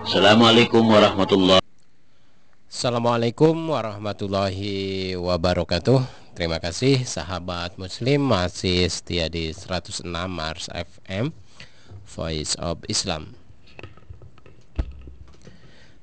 [0.00, 1.60] Assalamualaikum warahmatullahi
[2.64, 6.00] Assalamualaikum warahmatullahi wabarakatuh.
[6.32, 11.36] Terima kasih sahabat muslim masih setia di 106 Mars FM
[12.16, 13.36] Voice of Islam.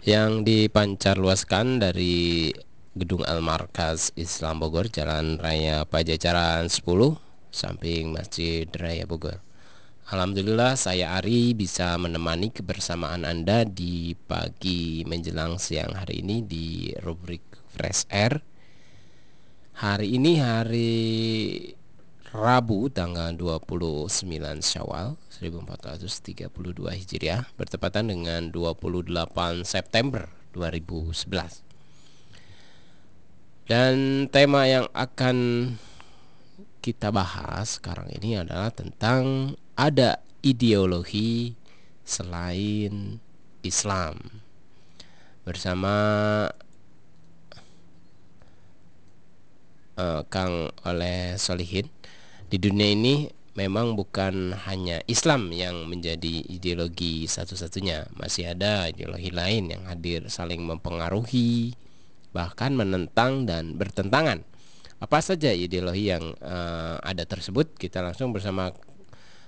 [0.05, 2.53] Yang dipancar luaskan dari
[2.93, 6.85] Gedung Al-Markaz Islam Bogor Jalan Raya Pajajaran 10
[7.49, 9.46] Samping Masjid Raya Bogor
[10.07, 17.43] Alhamdulillah saya Ari bisa menemani kebersamaan Anda di pagi menjelang siang hari ini di rubrik
[17.75, 18.39] Fresh Air.
[19.75, 20.95] Hari ini hari
[22.31, 24.07] Rabu tanggal 29
[24.63, 26.55] Syawal 1432
[26.87, 29.11] Hijriah bertepatan dengan 28
[29.67, 31.67] September 2011.
[33.67, 35.35] Dan tema yang akan
[36.79, 41.53] kita bahas sekarang ini adalah tentang ada ideologi
[42.01, 43.21] selain
[43.61, 44.17] Islam.
[45.45, 45.95] Bersama
[49.95, 51.87] uh, Kang oleh Solihin
[52.49, 53.15] di dunia ini
[53.55, 58.11] memang bukan hanya Islam yang menjadi ideologi satu-satunya.
[58.17, 61.71] Masih ada ideologi lain yang hadir saling mempengaruhi
[62.35, 64.43] bahkan menentang dan bertentangan.
[64.97, 67.77] Apa saja ideologi yang uh, ada tersebut?
[67.77, 68.73] Kita langsung bersama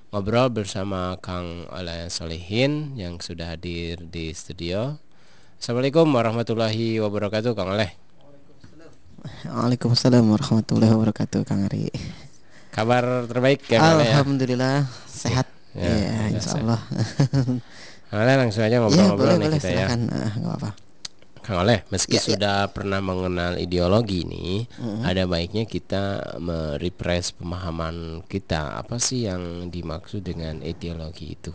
[0.10, 4.98] ngobrol bersama Kang Oleh Solehin yang sudah hadir di studio.
[5.62, 7.94] Assalamualaikum warahmatullahi wabarakatuh, Kang Oleh.
[9.46, 11.94] Waalaikumsalam warahmatullahi wabarakatuh, Kang Ari.
[12.74, 14.18] Kabar terbaik ya, ya?
[14.18, 15.06] Alhamdulillah ya?
[15.06, 15.46] sehat.
[15.78, 16.82] Ya, ya, ya insya Allah.
[18.10, 19.62] Oleh langsung aja ngobrol-ngobrol ya, nih kita ya.
[19.62, 20.00] silakan.
[20.10, 20.18] ya.
[20.18, 20.70] Uh, apa-apa.
[21.50, 22.26] Kang Oleh, meski ya, ya.
[22.30, 22.70] sudah ya.
[22.70, 25.02] pernah mengenal ideologi ini, mm-hmm.
[25.02, 28.78] ada baiknya kita merepress pemahaman kita.
[28.78, 31.50] Apa sih yang dimaksud dengan ideologi itu?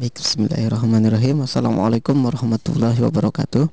[0.00, 1.44] Baik, Bismillahirrahmanirrahim.
[1.44, 3.68] Assalamualaikum warahmatullahi wabarakatuh.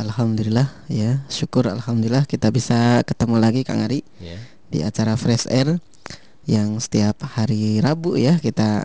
[0.00, 4.40] Alhamdulillah ya, syukur alhamdulillah kita bisa ketemu lagi Kang Ari yeah.
[4.72, 5.76] di acara Fresh Air
[6.48, 8.80] yang setiap hari Rabu ya kita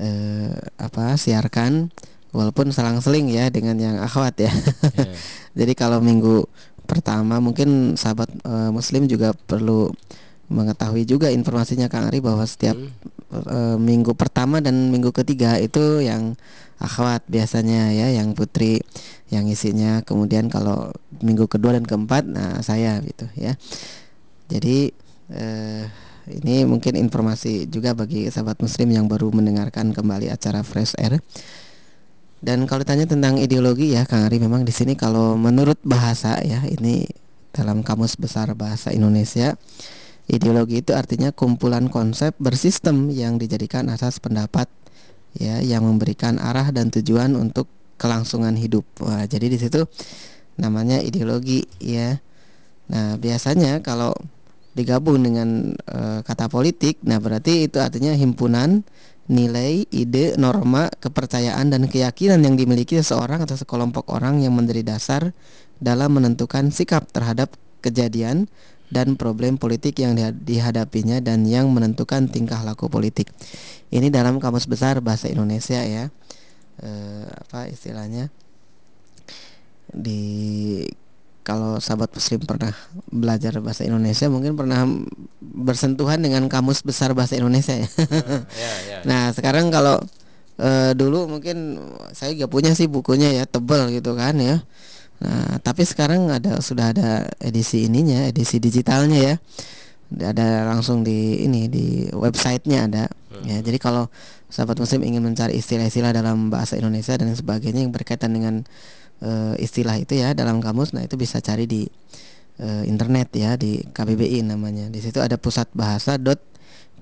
[0.00, 1.92] eh, apa siarkan
[2.36, 4.52] walaupun selang-seling ya dengan yang akhwat ya.
[4.52, 5.16] Yeah.
[5.64, 6.44] Jadi kalau minggu
[6.84, 9.90] pertama mungkin sahabat uh, muslim juga perlu
[10.46, 12.92] mengetahui juga informasinya Kang Ari bahwa setiap hmm.
[13.50, 16.38] uh, minggu pertama dan minggu ketiga itu yang
[16.78, 18.78] akhwat biasanya ya yang putri
[19.32, 23.58] yang isinya kemudian kalau minggu kedua dan keempat nah saya gitu ya.
[24.46, 24.94] Jadi
[25.34, 25.84] uh,
[26.26, 31.18] ini mungkin informasi juga bagi sahabat muslim yang baru mendengarkan kembali acara Fresh Air
[32.44, 36.64] dan kalau tanya tentang ideologi ya Kang Ari memang di sini kalau menurut bahasa ya
[36.68, 37.08] ini
[37.54, 39.56] dalam kamus besar bahasa Indonesia
[40.26, 44.68] ideologi itu artinya kumpulan konsep bersistem yang dijadikan asas pendapat
[45.36, 48.84] ya yang memberikan arah dan tujuan untuk kelangsungan hidup.
[49.00, 49.84] Wah, jadi di situ
[50.60, 52.20] namanya ideologi ya.
[52.86, 54.14] Nah, biasanya kalau
[54.76, 58.84] digabung dengan e, kata politik, nah berarti itu artinya himpunan
[59.26, 65.34] nilai, ide, norma, kepercayaan dan keyakinan yang dimiliki seseorang atau sekelompok orang yang menjadi dasar
[65.82, 68.46] dalam menentukan sikap terhadap kejadian
[68.86, 70.14] dan problem politik yang
[70.46, 73.30] dihadapinya dan yang menentukan tingkah laku politik.
[73.90, 76.06] Ini dalam kamus besar bahasa Indonesia ya.
[76.78, 76.90] E,
[77.26, 78.30] apa istilahnya?
[79.90, 80.22] Di
[81.46, 82.74] kalau sahabat muslim pernah
[83.10, 84.82] belajar bahasa Indonesia mungkin pernah
[85.56, 87.88] bersentuhan dengan kamus besar bahasa Indonesia ya.
[87.88, 89.00] Uh, yeah, yeah.
[89.08, 89.96] nah sekarang kalau
[90.60, 91.80] uh, dulu mungkin
[92.12, 94.60] saya gak punya sih bukunya ya tebel gitu kan ya.
[95.24, 99.34] Nah tapi sekarang ada sudah ada edisi ininya edisi digitalnya ya.
[100.06, 103.04] Ada langsung di ini di websitenya ada.
[103.32, 103.42] Hmm.
[103.48, 104.12] Ya jadi kalau
[104.52, 108.62] sahabat muslim ingin mencari istilah-istilah dalam bahasa Indonesia dan sebagainya yang berkaitan dengan
[109.24, 111.82] uh, istilah itu ya dalam kamus nah itu bisa cari di
[112.60, 114.88] uh, internet ya di KBBI namanya.
[114.92, 116.40] Di situ ada pusat bahasa dot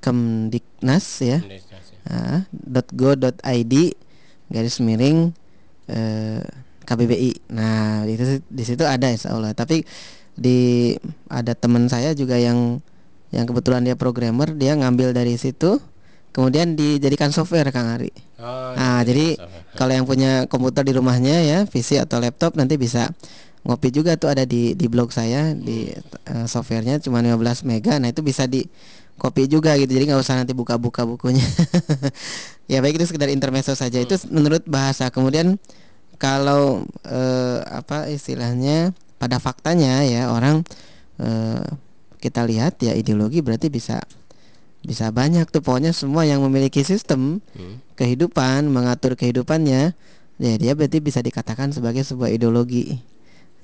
[0.05, 1.39] kemdiknas ya,
[2.11, 3.97] uh, dot go dot id
[4.53, 5.33] garis miring
[5.89, 6.45] uh,
[6.85, 9.57] KBBI nah itu di situ ada insya Allah.
[9.57, 9.83] Tapi
[10.35, 10.93] di
[11.31, 12.83] ada teman saya juga yang
[13.31, 15.79] yang kebetulan dia programmer dia ngambil dari situ
[16.35, 18.11] kemudian dijadikan software Kang Ari.
[18.43, 19.39] Oh, nah, jadi
[19.79, 23.15] kalau yang punya komputer di rumahnya ya, PC atau laptop nanti bisa
[23.65, 25.89] ngopi juga tuh ada di di blog saya di
[26.29, 27.97] uh, softwarenya cuma 15 mega.
[27.97, 28.69] Nah, itu bisa di
[29.17, 29.89] kopi juga gitu.
[29.89, 31.45] Jadi nggak usah nanti buka-buka bukunya.
[32.73, 33.97] ya baik itu sekedar intermezzo saja.
[33.99, 34.07] Hmm.
[34.07, 35.09] Itu menurut bahasa.
[35.09, 35.57] Kemudian
[36.21, 40.63] kalau uh, apa istilahnya pada faktanya ya orang
[41.19, 41.65] uh,
[42.21, 44.01] kita lihat ya ideologi berarti bisa
[44.85, 47.97] bisa banyak tuh pokoknya semua yang memiliki sistem hmm.
[47.97, 49.97] kehidupan mengatur kehidupannya
[50.37, 53.01] ya dia berarti bisa dikatakan sebagai sebuah ideologi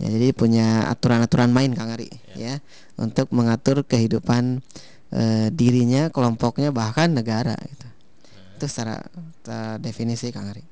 [0.01, 2.55] ya jadi punya aturan-aturan main Kang Ari ya, ya
[2.97, 4.65] untuk mengatur kehidupan
[5.13, 8.57] e, dirinya kelompoknya bahkan negara gitu hmm.
[8.57, 9.05] itu secara,
[9.77, 10.65] definisi Kang Ari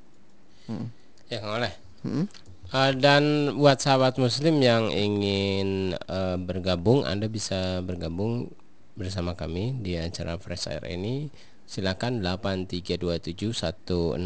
[0.73, 0.87] hmm.
[1.29, 1.73] ya Kang Oleh
[2.03, 2.25] hmm?
[2.69, 8.53] Uh, dan buat sahabat muslim yang ingin uh, bergabung Anda bisa bergabung
[8.93, 11.33] bersama kami di acara Fresh Air ini
[11.65, 14.21] silakan 8327166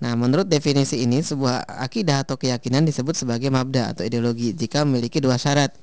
[0.00, 5.20] Nah, menurut definisi ini sebuah akidah atau keyakinan disebut sebagai mabda atau ideologi jika memiliki
[5.20, 5.76] dua syarat.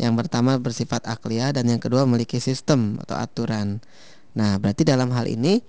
[0.00, 3.84] Yang pertama bersifat akliyah dan yang kedua memiliki sistem atau aturan.
[4.32, 5.60] Nah, berarti dalam hal ini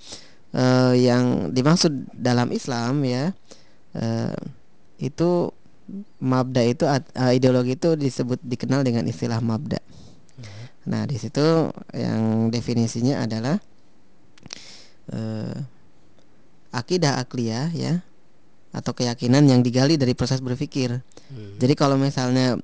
[0.55, 3.35] eh, yang dimaksud dalam Islam ya
[3.99, 4.35] eh,
[5.03, 5.51] itu
[6.23, 9.83] mabda itu uh, ideologi itu disebut dikenal dengan istilah mabda.
[10.83, 13.55] Nah, di situ yang definisinya adalah
[15.15, 15.55] uh,
[16.73, 18.01] akidah akliyah ya
[18.73, 20.97] atau keyakinan yang digali dari proses berpikir.
[21.29, 21.55] Hmm.
[21.61, 22.57] Jadi kalau misalnya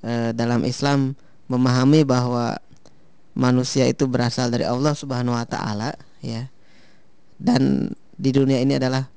[0.00, 1.12] uh, dalam Islam
[1.52, 2.56] memahami bahwa
[3.36, 5.92] manusia itu berasal dari Allah Subhanahu wa taala
[6.24, 6.48] ya.
[7.36, 9.08] Dan di dunia ini adalah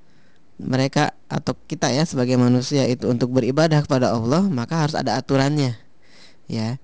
[0.60, 5.75] mereka atau kita ya sebagai manusia itu untuk beribadah kepada Allah maka harus ada aturannya
[6.45, 6.78] ya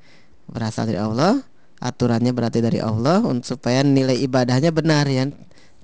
[0.49, 1.45] berasal dari Allah
[1.79, 5.29] aturannya berarti dari Allah untuk supaya nilai ibadahnya benar ya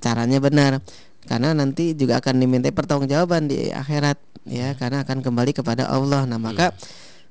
[0.02, 0.82] caranya benar
[1.26, 6.38] karena nanti juga akan diminta pertanggungjawaban di akhirat ya karena akan kembali kepada Allah nah
[6.38, 6.78] maka hmm.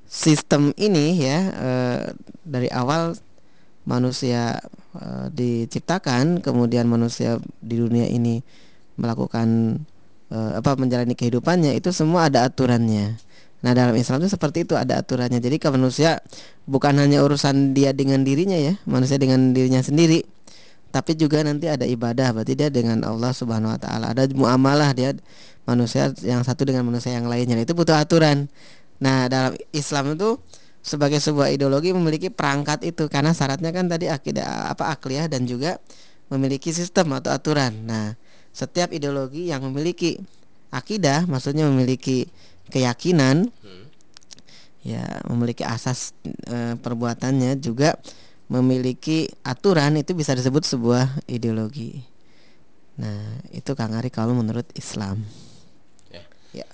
[0.06, 1.70] sistem ini ya e,
[2.42, 3.14] dari awal
[3.86, 4.58] manusia
[4.94, 8.42] e, diciptakan kemudian manusia di dunia ini
[8.98, 9.78] melakukan
[10.30, 13.18] uh, apa menjalani kehidupannya itu semua ada aturannya.
[13.64, 15.40] Nah dalam Islam itu seperti itu ada aturannya.
[15.40, 16.20] Jadi kalau manusia
[16.68, 20.24] bukan hanya urusan dia dengan dirinya ya, manusia dengan dirinya sendiri,
[20.94, 22.30] tapi juga nanti ada ibadah.
[22.30, 24.14] Berarti dia dengan Allah Subhanahu Wa Taala.
[24.14, 25.10] Ada muamalah dia
[25.66, 27.58] manusia yang satu dengan manusia yang lainnya.
[27.58, 28.46] Itu butuh aturan.
[29.02, 30.38] Nah dalam Islam itu
[30.86, 35.82] sebagai sebuah ideologi memiliki perangkat itu karena syaratnya kan tadi akidah apa akliyah dan juga
[36.30, 37.74] memiliki sistem atau aturan.
[37.82, 38.14] Nah
[38.54, 40.22] setiap ideologi yang memiliki
[40.70, 42.30] akidah maksudnya memiliki
[42.70, 43.84] keyakinan hmm.
[44.86, 46.14] ya memiliki asas
[46.46, 47.98] e, perbuatannya juga
[48.54, 52.06] memiliki aturan itu bisa disebut sebuah ideologi
[52.94, 55.26] nah itu Kang Ari kalau menurut Islam
[56.14, 56.22] ya,
[56.54, 56.68] ya.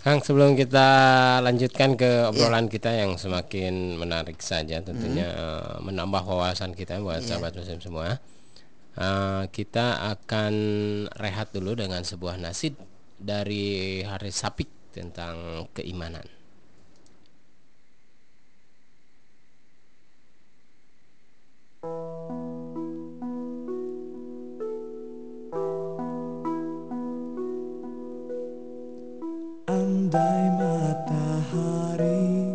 [0.00, 0.88] Kang sebelum kita
[1.44, 2.72] lanjutkan ke obrolan ya.
[2.72, 5.84] kita yang semakin menarik saja tentunya hmm.
[5.84, 7.36] menambah wawasan kita buat ya.
[7.36, 8.16] sahabat muslim semua
[8.98, 10.54] uh, kita akan
[11.20, 12.74] rehat dulu dengan sebuah nasid
[13.18, 16.37] dari hari Sapik tentang keimanan.
[30.08, 32.48] Andai matahari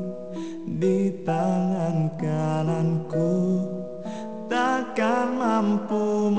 [0.66, 3.30] di tangan kananku
[4.50, 6.34] takkan mampu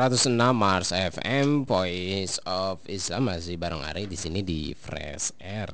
[0.00, 5.68] 106 Mars FM Voice of Islam masih bareng Ari di sini di Fresh Air.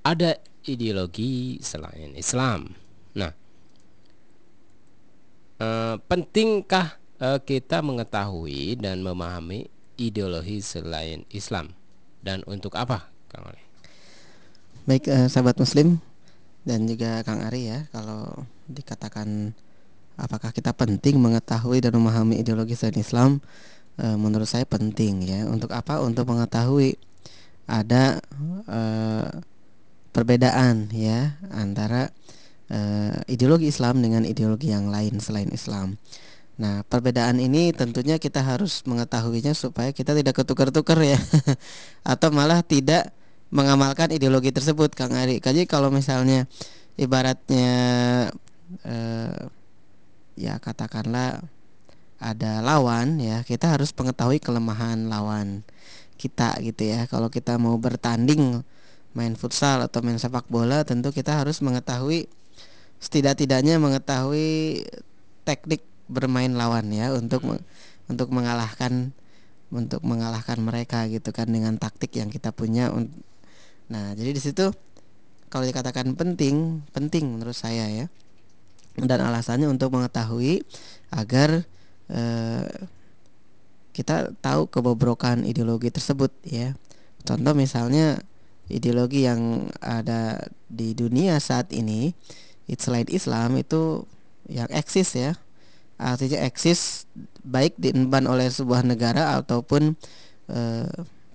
[0.00, 2.72] Ada ideologi selain Islam.
[3.12, 3.28] Nah,
[5.60, 9.68] uh, pentingkah uh, kita mengetahui dan memahami
[10.00, 11.68] ideologi selain Islam
[12.24, 13.60] dan untuk apa, Kang Ari?
[14.88, 16.00] Baik, uh, sahabat Muslim
[16.64, 19.52] dan juga Kang Ari ya, kalau dikatakan
[20.16, 23.30] apakah kita penting mengetahui dan memahami ideologi selain Islam?
[23.96, 25.44] E, menurut saya penting ya.
[25.48, 26.00] Untuk apa?
[26.00, 26.96] Untuk mengetahui
[27.68, 28.20] ada
[28.66, 28.80] e,
[30.12, 32.12] perbedaan ya antara
[32.68, 32.78] e,
[33.32, 35.96] ideologi Islam dengan ideologi yang lain selain Islam.
[36.60, 41.16] Nah, perbedaan ini tentunya kita harus mengetahuinya supaya kita tidak ketukar-tukar ya,
[42.12, 43.10] atau malah tidak
[43.48, 45.40] mengamalkan ideologi tersebut, Kang Ari.
[45.40, 46.44] Jadi kalau misalnya
[47.00, 47.70] ibaratnya
[48.84, 49.40] eh,
[50.38, 51.44] ya katakanlah
[52.22, 55.66] ada lawan ya kita harus mengetahui kelemahan lawan
[56.22, 57.10] kita gitu ya.
[57.10, 58.62] Kalau kita mau bertanding
[59.12, 62.30] main futsal atau main sepak bola tentu kita harus mengetahui
[63.02, 64.86] setidak-tidaknya mengetahui
[65.42, 67.44] teknik bermain lawan ya untuk
[68.06, 69.12] untuk mengalahkan
[69.68, 72.88] untuk mengalahkan mereka gitu kan dengan taktik yang kita punya
[73.92, 74.72] nah jadi di situ
[75.52, 78.06] kalau dikatakan penting penting menurut saya ya
[78.98, 80.64] dan alasannya untuk mengetahui
[81.12, 81.64] agar
[82.12, 82.68] eh,
[83.92, 86.72] kita tahu kebobrokan ideologi tersebut ya.
[87.22, 88.20] Contoh misalnya
[88.72, 92.16] ideologi yang ada di dunia saat ini
[92.72, 94.08] selain Islam itu
[94.48, 95.36] yang eksis ya
[96.02, 97.06] artinya eksis
[97.46, 99.94] baik diemban oleh sebuah negara ataupun
[100.50, 100.60] e,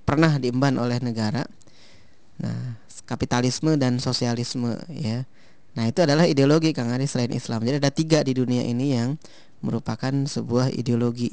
[0.03, 1.47] pernah diemban oleh negara.
[2.37, 5.23] Nah, kapitalisme dan sosialisme ya.
[5.77, 7.62] Nah itu adalah ideologi Kang Ari selain Islam.
[7.62, 9.13] Jadi ada tiga di dunia ini yang
[9.62, 11.29] merupakan sebuah ideologi.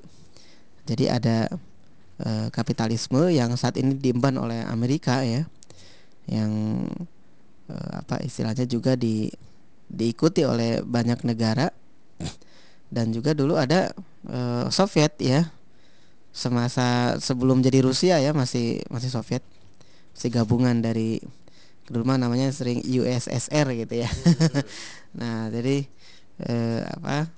[0.84, 1.48] Jadi ada
[2.20, 5.48] e, kapitalisme yang saat ini diemban oleh Amerika ya,
[6.28, 6.52] yang
[7.72, 9.32] e, apa istilahnya juga di
[9.88, 11.72] diikuti oleh banyak negara
[12.94, 13.96] dan juga dulu ada
[14.28, 15.48] e, Soviet ya
[16.34, 19.40] semasa sebelum jadi Rusia ya masih masih Soviet
[20.12, 21.22] si gabungan dari
[21.88, 24.10] dulu mah namanya sering USSR gitu ya.
[25.14, 25.86] Nah jadi
[26.42, 27.30] eh, apa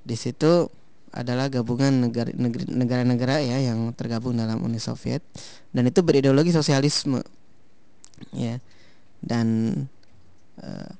[0.00, 0.72] di situ
[1.12, 2.08] adalah gabungan
[2.72, 5.20] negara-negara ya yang tergabung dalam Uni Soviet.
[5.68, 7.20] Dan itu berideologi sosialisme.
[8.32, 8.56] Ya
[9.24, 9.72] dan
[10.60, 10.90] eh,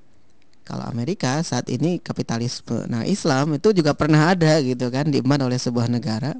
[0.64, 2.88] kalau Amerika saat ini kapitalisme.
[2.88, 6.32] Nah Islam itu juga pernah ada gitu kan diemban oleh sebuah negara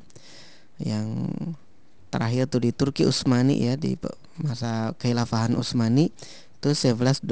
[0.81, 1.29] yang
[2.09, 3.94] terakhir tuh di Turki Utsmani ya di
[4.40, 6.11] masa keilafahan Utsmani
[6.59, 7.29] itu 1124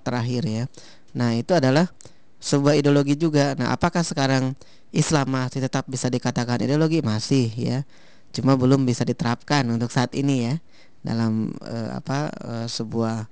[0.00, 0.64] terakhir ya.
[1.12, 1.92] Nah, itu adalah
[2.40, 3.52] sebuah ideologi juga.
[3.54, 4.56] Nah, apakah sekarang
[4.90, 7.04] Islam masih tetap bisa dikatakan ideologi?
[7.04, 7.78] Masih ya.
[8.32, 10.54] Cuma belum bisa diterapkan untuk saat ini ya
[11.02, 13.26] dalam uh, apa uh, sebuah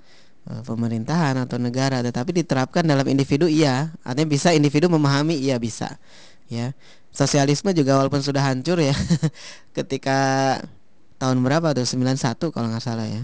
[0.51, 5.97] uh, pemerintahan atau negara tetapi diterapkan dalam individu iya artinya bisa individu memahami iya bisa
[6.51, 6.75] ya
[7.15, 8.95] sosialisme juga walaupun sudah hancur ya
[9.79, 10.59] ketika
[11.21, 11.85] tahun berapa tuh?
[11.85, 12.17] 91
[12.51, 13.23] kalau nggak salah ya.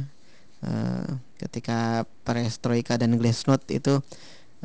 [0.61, 4.01] Uh, ketika perestroika dan glasnost itu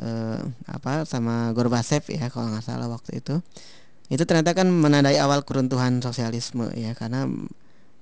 [0.00, 3.40] uh, apa sama Gorbachev ya kalau nggak salah waktu itu.
[4.12, 7.24] Itu ternyata kan menandai awal keruntuhan sosialisme ya karena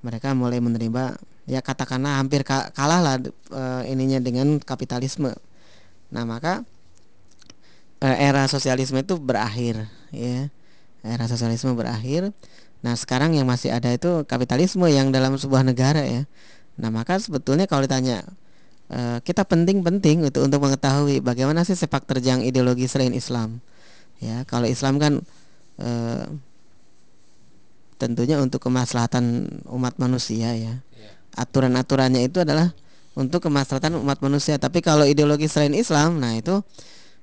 [0.03, 3.17] mereka mulai menerima ya katakanlah hampir kalah lah
[3.55, 5.31] uh, ininya dengan kapitalisme.
[6.11, 6.67] Nah maka
[8.03, 10.51] uh, era sosialisme itu berakhir ya
[11.05, 12.33] era sosialisme berakhir
[12.81, 16.25] Nah sekarang yang masih ada itu kapitalisme yang dalam sebuah negara ya.
[16.81, 18.25] Nah maka sebetulnya kalau ditanya
[18.89, 23.61] uh, kita penting-penting itu untuk mengetahui bagaimana sih sepak terjang ideologi selain Islam.
[24.21, 25.13] Ya kalau Islam kan
[25.81, 26.25] uh,
[28.01, 30.81] tentunya untuk kemaslahatan umat manusia ya.
[30.81, 31.11] Iya.
[31.37, 32.73] Aturan-aturannya itu adalah
[33.13, 34.57] untuk kemaslahatan umat manusia.
[34.57, 36.65] Tapi kalau ideologi selain Islam, nah itu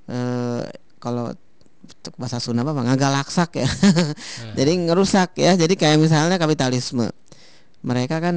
[0.05, 0.61] uh,
[1.01, 1.33] kalau
[2.15, 3.69] bahasa Sunda apa ngagalaksak ya.
[4.57, 5.55] Jadi ngerusak ya.
[5.55, 7.11] Jadi kayak misalnya kapitalisme.
[7.85, 8.35] Mereka kan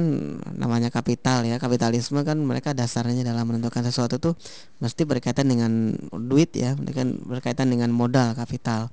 [0.55, 1.57] namanya kapital ya.
[1.57, 4.33] Kapitalisme kan mereka dasarnya dalam menentukan sesuatu tuh
[4.79, 5.95] mesti berkaitan dengan
[6.29, 6.77] duit ya.
[6.77, 8.91] Mereka berkaitan dengan modal kapital.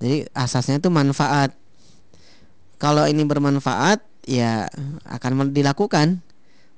[0.00, 1.54] Jadi asasnya itu manfaat.
[2.80, 4.68] Kalau ini bermanfaat ya
[5.08, 6.20] akan dilakukan.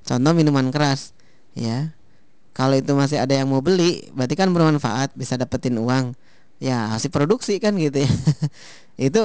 [0.06, 1.16] Contoh minuman keras
[1.56, 1.96] ya.
[2.56, 6.16] Kalau itu masih ada yang mau beli berarti kan bermanfaat bisa dapetin uang
[6.62, 8.10] ya hasil produksi kan gitu ya.
[9.10, 9.22] Itu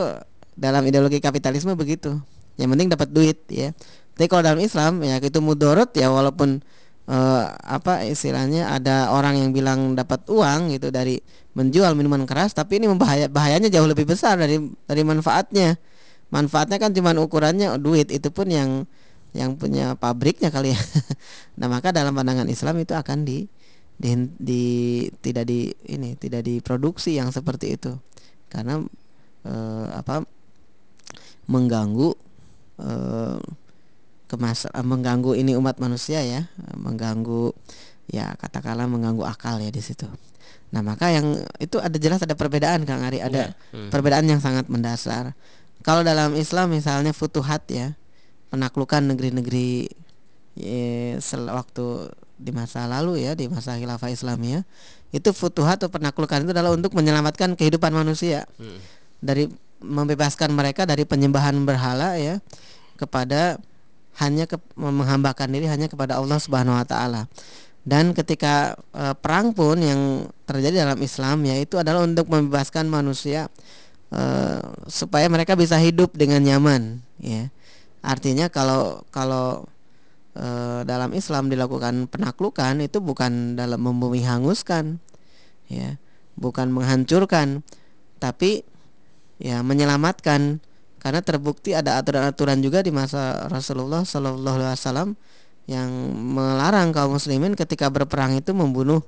[0.55, 2.19] dalam ideologi kapitalisme begitu.
[2.59, 3.71] Yang penting dapat duit ya.
[4.15, 6.61] Tapi kalau dalam Islam ya itu mudorot ya walaupun
[7.09, 11.17] uh, apa istilahnya ada orang yang bilang dapat uang gitu dari
[11.57, 15.79] menjual minuman keras tapi ini membahaya bahayanya jauh lebih besar dari dari manfaatnya.
[16.31, 18.85] Manfaatnya kan cuma ukurannya duit itu pun yang
[19.31, 20.79] yang punya pabriknya kali ya.
[21.59, 23.47] Nah maka dalam pandangan Islam itu akan di
[24.01, 24.63] di, di
[25.21, 27.93] tidak di ini tidak diproduksi yang seperti itu
[28.49, 28.81] karena
[29.45, 30.25] eh, apa
[31.45, 32.09] mengganggu
[32.81, 33.37] eh,
[34.25, 37.51] kemas mengganggu ini umat manusia ya mengganggu
[38.09, 40.07] ya katakanlah mengganggu akal ya di situ.
[40.71, 43.75] Nah maka yang itu ada jelas ada perbedaan Kang Ari ada Iya.
[43.75, 43.89] Hmm.
[43.91, 45.35] perbedaan yang sangat mendasar.
[45.83, 47.95] Kalau dalam Islam misalnya futuhat ya
[48.51, 49.91] penaklukan negeri-negeri
[50.55, 52.07] ya, sel- waktu
[52.41, 54.65] di masa lalu ya di masa khilafah Islamiyah
[55.13, 58.81] itu futuhat atau penaklukan itu adalah untuk menyelamatkan kehidupan manusia Hmm.
[59.21, 59.45] dari
[59.81, 62.37] membebaskan mereka dari penyembahan berhala ya
[62.97, 63.57] kepada
[64.21, 67.25] hanya ke, menghambakan diri hanya kepada Allah Subhanahu wa taala.
[67.81, 73.49] Dan ketika eh, perang pun yang terjadi dalam Islam yaitu adalah untuk membebaskan manusia
[74.13, 77.49] eh, supaya mereka bisa hidup dengan nyaman ya.
[78.05, 79.65] Artinya kalau kalau
[80.35, 84.99] eh, dalam Islam dilakukan penaklukan itu bukan dalam membumi hanguskan
[85.71, 85.95] ya,
[86.35, 87.63] bukan menghancurkan
[88.21, 88.63] tapi
[89.41, 90.61] ya menyelamatkan.
[91.01, 95.09] Karena terbukti ada aturan-aturan juga di masa Rasulullah Shallallahu Alaihi Wasallam
[95.65, 99.01] yang melarang kaum muslimin ketika berperang itu membunuh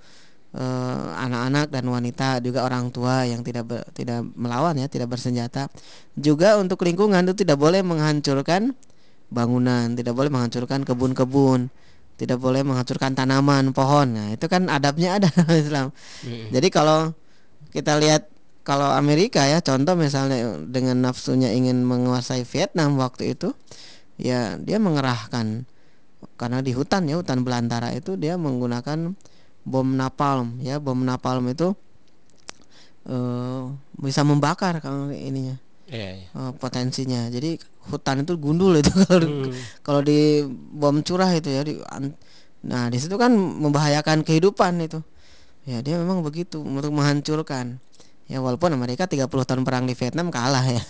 [0.57, 5.69] eh, anak-anak dan wanita juga orang tua yang tidak ber- tidak melawan ya tidak bersenjata.
[6.17, 8.73] Juga untuk lingkungan itu tidak boleh menghancurkan
[9.31, 9.93] bangunan.
[9.95, 11.71] Tidak boleh menghancurkan kebun-kebun.
[12.13, 14.15] Tidak boleh menghancurkan tanaman pohon.
[14.15, 15.87] Nah itu kan adabnya ada dalam Islam.
[16.23, 17.11] Jadi kalau
[17.73, 18.29] kita lihat
[18.63, 23.51] kalau Amerika ya contoh misalnya dengan nafsunya ingin menguasai Vietnam waktu itu
[24.19, 25.65] ya dia mengerahkan.
[26.39, 29.15] Karena di hutan ya hutan belantara itu dia menggunakan
[29.63, 30.77] bom napalm ya.
[30.77, 31.73] Bom napalm itu
[33.09, 33.63] eh,
[33.97, 35.62] bisa membakar kalau ininya
[35.93, 36.27] Iya, iya.
[36.33, 37.29] eh, potensinya.
[37.29, 37.61] Jadi
[37.93, 39.53] hutan itu gundul itu kalau di- Hmm.
[39.85, 41.77] kalau di bom curah itu ya di
[42.63, 44.99] nah di situ kan membahayakan kehidupan itu.
[45.69, 47.77] Ya dia memang begitu untuk menghancurkan.
[48.25, 50.81] Ya walaupun Amerika 30 tahun perang di Vietnam kalah ya.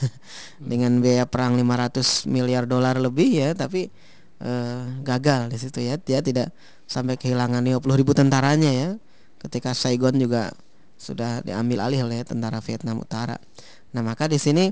[0.61, 3.89] Dengan biaya perang 500 miliar dolar lebih ya tapi
[4.39, 5.99] eh, gagal di situ ya.
[5.99, 6.53] Dia tidak
[6.87, 8.89] sampai kehilangan 50 ribu tentaranya ya.
[9.41, 10.53] Ketika Saigon juga
[10.95, 13.35] sudah diambil alih oleh tentara Vietnam Utara
[13.93, 14.69] nah maka di sini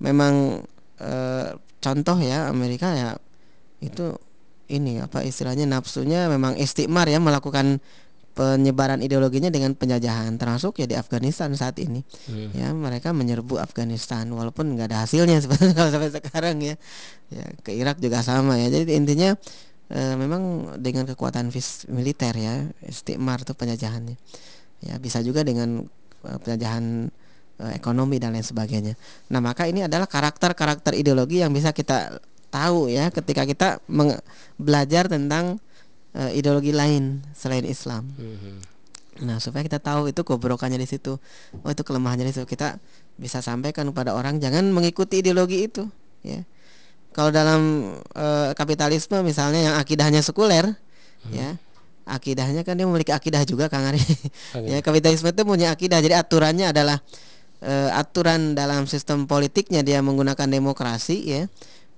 [0.00, 0.64] memang
[1.00, 1.48] eh,
[1.82, 3.16] contoh ya Amerika ya
[3.82, 4.16] itu
[4.72, 7.82] ini apa istilahnya nafsunya memang istikmar ya melakukan
[8.32, 12.00] penyebaran ideologinya dengan penjajahan termasuk ya di Afghanistan saat ini.
[12.28, 12.48] Hmm.
[12.56, 16.74] ya mereka menyerbu Afghanistan walaupun nggak ada hasilnya sebenarnya kalau sampai sekarang ya.
[17.28, 18.72] Ya ke Irak juga sama ya.
[18.72, 19.36] Jadi intinya
[19.92, 24.16] eh, memang dengan kekuatan vis militer ya istikmar tuh penjajahannya.
[24.80, 25.84] Ya bisa juga dengan
[26.24, 27.12] eh, penjajahan
[27.70, 28.98] ekonomi dan lain sebagainya
[29.30, 32.18] nah maka ini adalah karakter-karakter ideologi yang bisa kita
[32.52, 33.68] tahu ya ketika kita
[34.58, 35.62] belajar tentang
[36.12, 38.72] eh, ideologi lain selain Islam Hmm.
[39.20, 41.20] Nah, supaya kita tahu itu kebrokannya di situ.
[41.60, 42.48] Oh, itu kelemahannya di situ.
[42.48, 42.80] Kita
[43.20, 45.84] bisa sampaikan kepada orang jangan mengikuti ideologi itu,
[46.24, 46.40] ya.
[47.12, 50.72] Kalau dalam eh, kapitalisme misalnya yang akidahnya sekuler,
[51.28, 51.60] ya.
[52.08, 54.00] Akidahnya kan dia memiliki akidah juga Kang Ari.
[54.72, 56.00] ya, kapitalisme itu punya akidah.
[56.00, 56.98] Jadi aturannya adalah
[57.62, 61.42] eh, aturan dalam sistem politiknya dia menggunakan demokrasi, ya.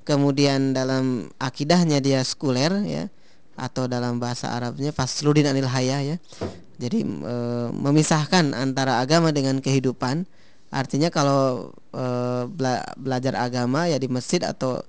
[0.05, 3.09] Kemudian dalam akidahnya dia sekuler, ya
[3.55, 6.17] atau dalam bahasa Arabnya fasludin anil haya ya.
[6.75, 7.37] Jadi e,
[7.71, 10.27] memisahkan antara agama dengan kehidupan.
[10.75, 12.07] Artinya kalau e,
[12.51, 14.83] bela- belajar agama ya di masjid atau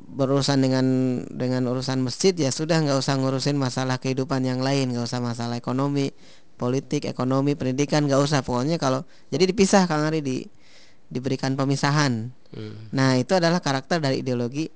[0.00, 0.86] berurusan dengan
[1.28, 5.54] dengan urusan masjid ya sudah nggak usah ngurusin masalah kehidupan yang lain, nggak usah masalah
[5.54, 6.10] ekonomi,
[6.60, 8.44] politik, ekonomi, pendidikan nggak usah.
[8.44, 10.44] Pokoknya kalau jadi dipisah Kang Ari di
[11.08, 12.28] diberikan pemisahan.
[12.52, 12.76] Hmm.
[12.92, 14.68] Nah, itu adalah karakter dari ideologi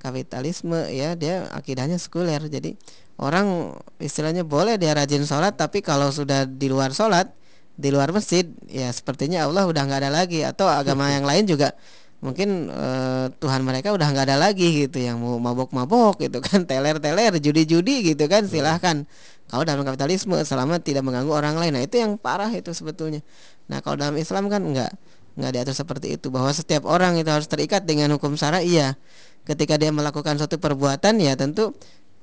[0.00, 2.40] kapitalisme ya, dia akidahnya sekuler.
[2.48, 2.72] Jadi
[3.20, 7.32] orang istilahnya boleh dia rajin sholat tapi kalau sudah di luar sholat
[7.76, 11.76] di luar masjid ya sepertinya Allah udah nggak ada lagi atau agama yang lain juga
[12.24, 17.36] mungkin eh, Tuhan mereka udah nggak ada lagi gitu yang mau mabok-mabok gitu kan teler-teler
[17.38, 19.04] judi-judi gitu kan silahkan.
[19.46, 23.22] Kalau dalam kapitalisme selama tidak mengganggu orang lain nah itu yang parah itu sebetulnya.
[23.70, 24.92] Nah kalau dalam Islam kan enggak
[25.36, 28.96] nggak diatur seperti itu bahwa setiap orang itu harus terikat dengan hukum syara iya
[29.44, 31.76] ketika dia melakukan suatu perbuatan ya tentu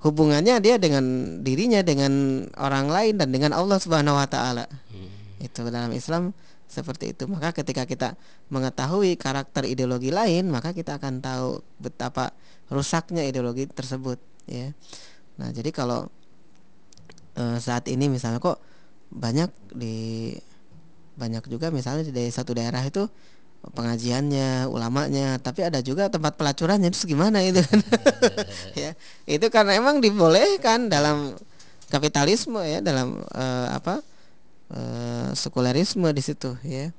[0.04, 4.68] hubungannya dia dengan dirinya dengan orang lain dan dengan Allah Subhanahu wa taala.
[5.40, 6.36] Itu dalam Islam
[6.74, 7.30] seperti itu.
[7.30, 8.18] Maka ketika kita
[8.50, 12.34] mengetahui karakter ideologi lain maka kita akan tahu betapa
[12.74, 14.18] rusaknya ideologi tersebut
[14.50, 14.74] ya.
[15.38, 16.10] Nah jadi kalau
[17.38, 18.58] eh, saat ini misalnya kok
[19.14, 20.34] banyak di
[21.14, 23.06] banyak juga misalnya di satu daerah itu
[23.64, 27.62] pengajiannya ulamanya tapi ada juga tempat pelacurannya itu gimana itu?
[27.62, 27.80] Kan
[28.82, 28.92] ya
[29.30, 31.38] itu karena emang dibolehkan dalam
[31.94, 34.02] kapitalisme ya dalam eh, apa
[34.74, 36.90] eh, sekulerisme di situ ya.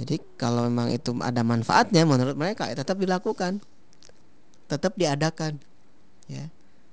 [0.00, 3.60] Jadi kalau memang itu ada manfaatnya menurut mereka ya tetap dilakukan.
[4.70, 5.60] Tetap diadakan
[6.30, 6.48] ya.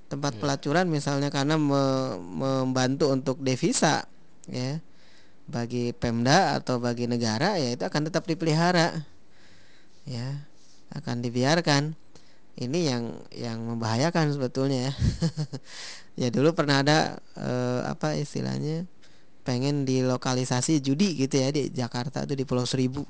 [0.08, 4.04] Tempat pelacuran misalnya karena me- membantu untuk devisa
[4.50, 4.82] ya.
[5.48, 9.06] Bagi Pemda atau bagi negara ya itu akan tetap dipelihara
[10.04, 10.44] ya.
[10.92, 11.96] Akan dibiarkan.
[12.58, 14.92] Ini yang yang membahayakan sebetulnya ya.
[16.18, 18.90] Ya dulu pernah ada eh, apa istilahnya
[19.48, 23.08] pengen dilokalisasi judi gitu ya di Jakarta itu di Pulau Seribu.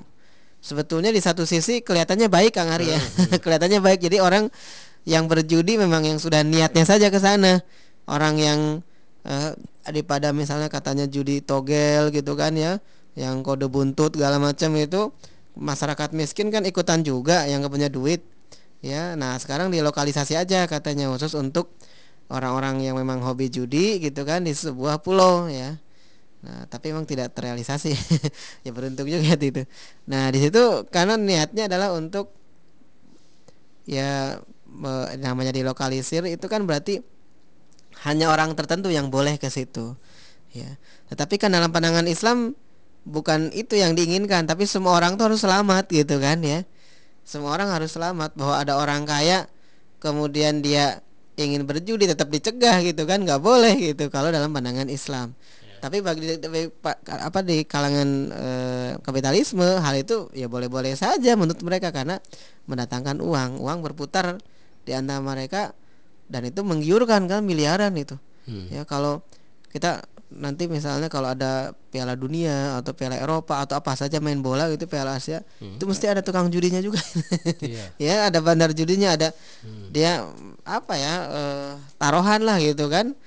[0.63, 2.99] Sebetulnya di satu sisi kelihatannya baik Kang Ari ya.
[3.43, 3.99] Kelihatannya baik.
[4.07, 4.47] Jadi orang
[5.03, 7.59] yang berjudi memang yang sudah niatnya saja ke sana.
[8.07, 8.79] Orang yang
[9.27, 9.51] eh,
[9.83, 12.79] daripada misalnya katanya judi togel gitu kan ya
[13.19, 15.11] yang kode buntut segala macam itu
[15.59, 18.23] masyarakat miskin kan ikutan juga yang gak punya duit.
[18.79, 21.75] Ya nah sekarang dilokalisasi aja katanya khusus untuk
[22.31, 25.75] orang-orang yang memang hobi judi gitu kan di sebuah pulau ya
[26.39, 27.91] nah tapi memang tidak terrealisasi.
[28.65, 29.63] Ya beruntung juga itu
[30.07, 32.31] nah di situ karena niatnya adalah untuk
[33.89, 34.39] ya
[35.19, 37.01] namanya dilokalisir itu kan berarti
[38.05, 39.97] hanya orang tertentu yang boleh ke situ
[40.55, 40.69] ya.
[41.11, 42.53] Tetapi kan dalam pandangan Islam
[43.03, 46.63] bukan itu yang diinginkan tapi semua orang tuh harus selamat gitu kan ya.
[47.25, 49.49] Semua orang harus selamat bahwa ada orang kaya
[49.99, 51.03] kemudian dia
[51.39, 55.35] ingin berjudi tetap dicegah gitu kan nggak boleh gitu kalau dalam pandangan Islam
[55.79, 56.37] tapi bagi
[57.07, 62.19] apa di kalangan eh, kapitalisme hal itu ya boleh-boleh saja menurut mereka karena
[62.69, 63.63] mendatangkan uang.
[63.63, 64.37] Uang berputar
[64.83, 65.73] di antara mereka
[66.29, 68.15] dan itu menggiurkan kan miliaran itu.
[68.49, 68.65] Hmm.
[68.73, 69.21] ya kalau
[69.69, 74.69] kita nanti misalnya kalau ada Piala Dunia atau Piala Eropa atau apa saja main bola
[74.69, 77.01] gitu Piala Asia itu mesti ada tukang judinya juga.
[77.65, 77.85] Iya.
[78.05, 79.33] ya ada bandar judinya ada
[79.89, 80.25] dia
[80.65, 83.17] apa ya eh, taruhan lah gitu kan.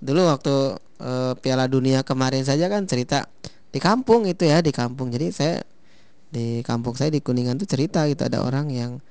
[0.00, 3.26] Dulu waktu eh, Piala Dunia kemarin saja kan cerita
[3.72, 5.08] di kampung itu ya di kampung.
[5.10, 5.56] Jadi saya
[6.30, 9.02] di kampung saya di Kuningan tuh cerita gitu ada orang yang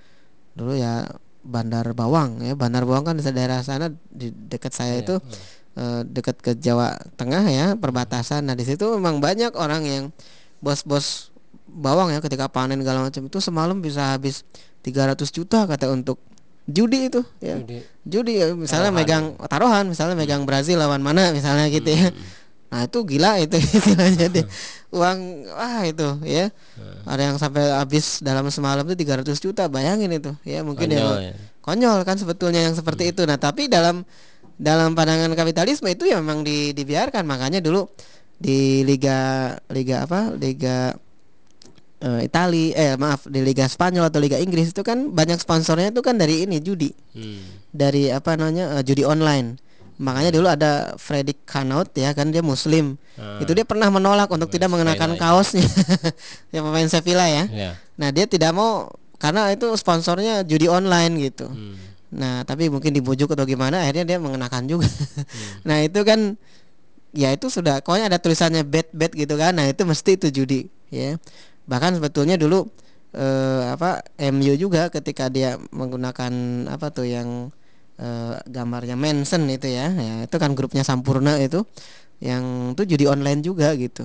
[0.55, 1.09] dulu ya
[1.43, 2.53] Bandar Bawang ya.
[2.53, 5.17] Bandar Bawang kan di daerah sana di dekat saya itu
[5.75, 8.47] eh, dekat ke Jawa Tengah ya perbatasan.
[8.47, 10.03] Nah di situ memang banyak orang yang
[10.59, 11.31] bos-bos
[11.69, 14.41] bawang ya ketika panen segala macam itu semalam bisa habis
[14.81, 16.17] 300 juta kata untuk
[16.69, 17.57] judi itu ya.
[17.57, 17.77] Judi.
[18.05, 22.13] judi ya, misalnya megang taruhan misalnya megang Brazil lawan mana misalnya gitu ya.
[22.69, 24.29] Nah itu gila itu istilahnya
[24.97, 26.53] uang wah itu ya.
[27.09, 30.61] Ada yang sampai habis dalam semalam itu 300 juta bayangin itu ya.
[30.61, 31.33] Mungkin Konyol ya.
[31.33, 31.35] ya.
[31.65, 33.25] konyol kan sebetulnya yang seperti itu.
[33.25, 34.05] Nah tapi dalam
[34.59, 37.25] dalam pandangan kapitalisme itu ya memang di, dibiarkan.
[37.25, 37.89] Makanya dulu
[38.37, 40.29] di liga liga apa?
[40.37, 40.93] Liga
[41.99, 45.99] eh, Itali eh maaf di liga Spanyol atau liga Inggris itu kan banyak sponsornya itu
[45.99, 47.41] kan dari ini judi Hmm.
[47.69, 49.59] dari apa namanya eh, judi online
[49.95, 53.43] makanya dulu ada Fredrik Kanaut ya kan dia Muslim Ah.
[53.43, 55.23] itu dia pernah menolak untuk tidak mengenakan Sevilla ya.
[55.27, 55.67] kaosnya
[56.55, 57.71] yang pemain Sevilla ya Ya.
[57.93, 58.87] nah dia tidak mau
[59.19, 61.75] karena itu sponsornya judi online gitu Hmm.
[62.09, 64.89] Nah, tapi mungkin dibujuk atau gimana akhirnya dia mengenakan juga.
[65.61, 66.33] nah, itu kan
[67.09, 69.53] ya itu sudah pokoknya ada tulisannya bet bet gitu kan.
[69.53, 71.21] Nah, itu mesti itu judi, ya.
[71.69, 72.65] Bahkan sebetulnya dulu
[73.13, 76.33] eh, apa MU juga ketika dia menggunakan
[76.65, 77.53] apa tuh yang
[78.01, 79.93] eh, gambarnya Manson itu ya.
[79.93, 81.61] Ya, itu kan grupnya Sampurna itu
[82.19, 84.03] yang itu judi online juga gitu.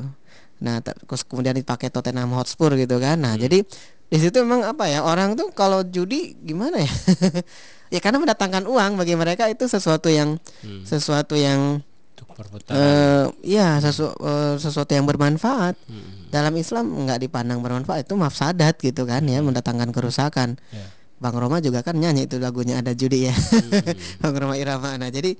[0.62, 3.18] Nah, terus kemudian dipakai Tottenham Hotspur gitu kan.
[3.18, 3.64] Nah, jadi
[4.04, 6.92] di situ memang apa ya orang tuh kalau judi gimana ya?
[7.94, 10.84] ya karena mendatangkan uang bagi mereka itu sesuatu yang Hmm.
[10.86, 11.82] sesuatu yang
[12.14, 12.78] Untuk perputaran.
[12.78, 13.24] eh
[13.58, 15.74] ya sesu, eh, sesuatu yang bermanfaat.
[15.90, 16.23] Hmm.
[16.34, 20.58] Dalam Islam nggak dipandang bermanfaat itu mafsadat gitu kan ya, mendatangkan kerusakan.
[20.74, 20.86] Ya.
[21.22, 23.34] Bang Roma juga kan nyanyi itu lagunya ada judi ya.
[23.34, 23.70] Hmm.
[24.22, 24.98] Bang Roma Irama.
[24.98, 25.38] Nah, jadi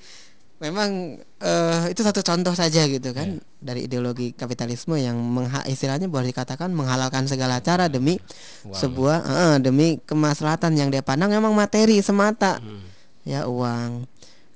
[0.62, 6.30] memang eh, itu satu contoh saja gitu kan dari ideologi kapitalisme yang mengha istilahnya boleh
[6.30, 8.22] dikatakan menghalalkan segala cara demi
[8.62, 8.78] Uang.
[8.78, 12.62] sebuah eh, demi kemaslahatan yang dia pandang memang materi semata.
[12.62, 12.87] Hmm.
[13.26, 14.07] Ya uang.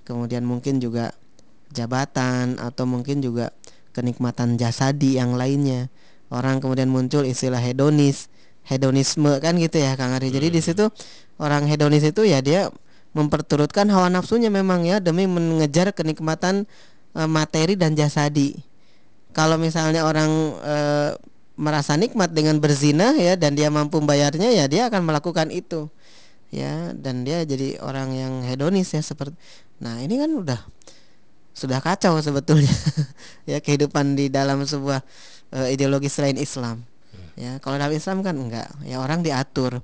[0.07, 1.12] Kemudian mungkin juga
[1.74, 3.53] jabatan atau mungkin juga
[3.92, 5.90] kenikmatan jasadi yang lainnya.
[6.29, 8.29] Orang kemudian muncul istilah hedonis,
[8.69, 10.29] hedonisme kan gitu ya Kang Ari.
[10.29, 10.88] Jadi di situ
[11.41, 12.69] orang hedonis itu ya dia
[13.17, 16.69] memperturutkan hawa nafsunya memang ya demi mengejar kenikmatan
[17.17, 18.61] eh, materi dan jasadi.
[19.33, 21.11] Kalau misalnya orang eh,
[21.59, 25.88] merasa nikmat dengan berzina ya dan dia mampu membayarnya ya dia akan melakukan itu.
[26.49, 29.37] Ya, dan dia jadi orang yang hedonis ya seperti
[29.79, 30.61] Nah, ini kan udah
[31.55, 32.71] sudah kacau sebetulnya
[33.51, 35.03] ya kehidupan di dalam sebuah
[35.55, 36.85] eh, ideologi selain Islam.
[37.39, 39.79] Ya, kalau dalam Islam kan enggak, ya orang diatur.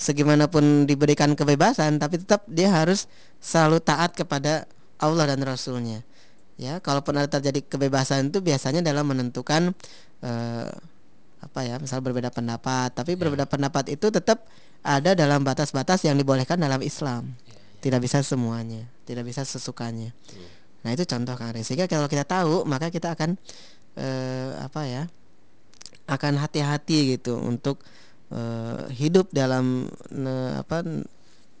[0.00, 3.10] Segimanapun diberikan kebebasan tapi tetap dia harus
[3.42, 4.64] selalu taat kepada
[5.02, 6.06] Allah dan Rasulnya.
[6.54, 9.74] Ya, kalaupun ada terjadi kebebasan itu biasanya dalam menentukan
[10.22, 10.70] eh,
[11.40, 14.46] apa ya, misal berbeda pendapat, tapi berbeda pendapat itu tetap
[14.86, 17.34] ada dalam batas-batas yang dibolehkan dalam Islam.
[17.80, 20.14] tidak bisa semuanya tidak bisa sesukanya.
[20.86, 23.34] Nah itu contoh Kang sehingga kalau kita tahu maka kita akan
[23.96, 25.02] eh, apa ya
[26.10, 27.82] akan hati-hati gitu untuk
[28.34, 30.82] eh, hidup dalam ne, apa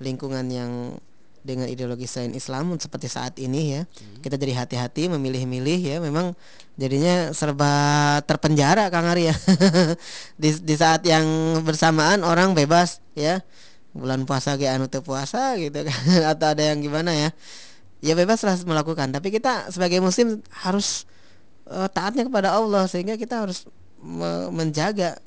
[0.02, 0.98] lingkungan yang
[1.40, 3.82] dengan ideologi selain Islam seperti saat ini ya.
[4.20, 5.96] Kita jadi hati-hati memilih-milih ya.
[5.98, 6.36] Memang
[6.76, 7.72] jadinya serba
[8.28, 9.36] terpenjara Kang Ari ya.
[10.42, 11.24] Di, di saat yang
[11.64, 13.40] bersamaan orang bebas ya.
[13.96, 16.00] Bulan puasa kayak anu puasa gitu kan.
[16.36, 17.28] Atau ada yang gimana ya.
[18.04, 19.12] Ya bebas lah melakukan.
[19.12, 21.08] Tapi kita sebagai muslim harus
[21.70, 23.64] uh, taatnya kepada Allah sehingga kita harus
[24.00, 25.20] me menjaga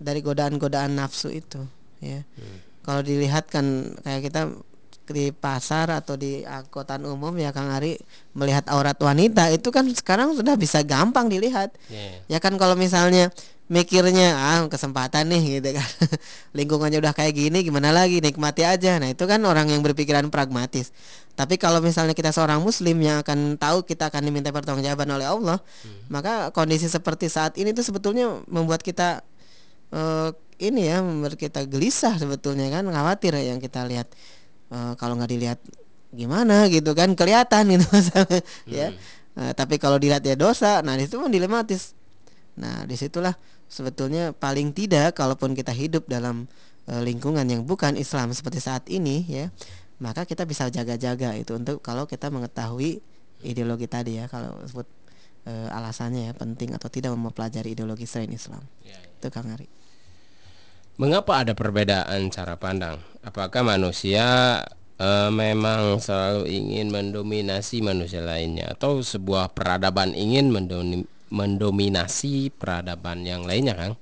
[0.00, 1.60] dari godaan-godaan nafsu itu
[2.00, 2.84] ya hmm.
[2.84, 4.50] kalau dilihat kan kayak kita
[5.10, 7.98] di pasar atau di angkutan umum ya Kang Ari
[8.32, 11.74] melihat aurat wanita itu kan sekarang sudah bisa gampang dilihat.
[11.90, 12.22] Yeah.
[12.30, 13.34] Ya kan kalau misalnya
[13.70, 15.88] mikirnya ah kesempatan nih gitu kan.
[16.58, 18.98] Lingkungannya udah kayak gini gimana lagi nikmati aja.
[19.02, 20.94] Nah, itu kan orang yang berpikiran pragmatis.
[21.40, 25.56] Tapi kalau misalnya kita seorang muslim yang akan tahu kita akan diminta pertanggungjawaban oleh Allah,
[25.56, 26.12] hmm.
[26.12, 29.24] maka kondisi seperti saat ini itu sebetulnya membuat kita
[29.96, 34.12] uh, ini ya membuat kita gelisah sebetulnya kan khawatir ya yang kita lihat
[34.68, 35.58] uh, kalau nggak dilihat
[36.12, 38.04] gimana gitu kan kelihatan gitu ya.
[38.04, 38.68] hmm.
[38.68, 38.88] ya
[39.40, 41.96] uh, tapi kalau dilihat ya dosa nah itu pun dilematis
[42.58, 43.32] nah di situlah
[43.70, 46.44] sebetulnya paling tidak kalaupun kita hidup dalam
[46.90, 49.48] uh, lingkungan yang bukan Islam seperti saat ini ya
[50.00, 53.04] maka kita bisa jaga-jaga itu untuk kalau kita mengetahui
[53.44, 54.88] ideologi tadi ya kalau sebut
[55.44, 59.00] uh, alasannya ya penting atau tidak mempelajari ideologi selain Islam ya, ya.
[59.20, 59.80] itu Kang Ari
[61.00, 63.00] Mengapa ada perbedaan cara pandang?
[63.24, 64.60] Apakah manusia
[65.00, 70.52] e, memang selalu ingin mendominasi manusia lainnya atau sebuah peradaban ingin
[71.32, 73.96] mendominasi peradaban yang lainnya, Kang?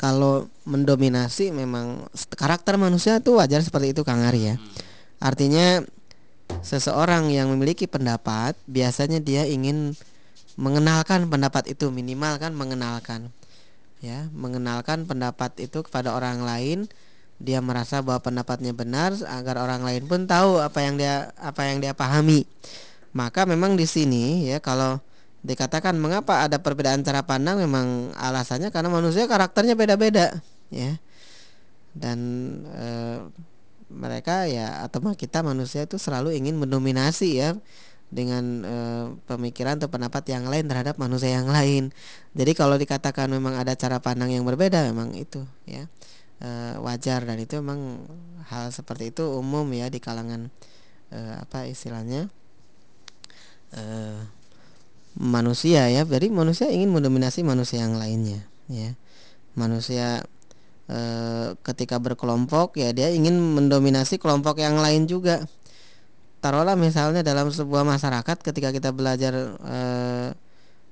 [0.00, 4.54] Kalau mendominasi memang karakter manusia itu wajar seperti itu Kang Ari ya.
[4.56, 4.64] Hmm.
[5.20, 5.84] Artinya
[6.64, 9.92] seseorang yang memiliki pendapat biasanya dia ingin
[10.58, 13.30] mengenalkan pendapat itu minimal kan mengenalkan
[14.00, 16.88] ya mengenalkan pendapat itu kepada orang lain
[17.40, 21.80] dia merasa bahwa pendapatnya benar agar orang lain pun tahu apa yang dia apa yang
[21.80, 22.44] dia pahami
[23.16, 25.00] maka memang di sini ya kalau
[25.40, 27.60] dikatakan mengapa ada perbedaan cara pandang?
[27.60, 31.00] Memang alasannya karena manusia karakternya beda-beda ya.
[31.96, 32.18] Dan
[32.70, 32.88] e,
[33.90, 37.58] mereka ya atau kita manusia itu selalu ingin mendominasi ya
[38.10, 38.76] dengan e,
[39.26, 41.90] pemikiran atau pendapat yang lain terhadap manusia yang lain.
[42.36, 45.88] Jadi kalau dikatakan memang ada cara pandang yang berbeda memang itu ya.
[46.40, 48.06] E, wajar dan itu memang
[48.48, 50.52] hal seperti itu umum ya di kalangan
[51.10, 52.30] e, apa istilahnya
[55.18, 56.02] manusia ya.
[56.06, 58.94] Jadi manusia ingin mendominasi manusia yang lainnya ya.
[59.58, 60.22] Manusia
[60.90, 60.98] e,
[61.62, 65.46] ketika berkelompok ya dia ingin mendominasi kelompok yang lain juga
[66.42, 69.78] taruhlah misalnya dalam sebuah masyarakat ketika kita belajar e,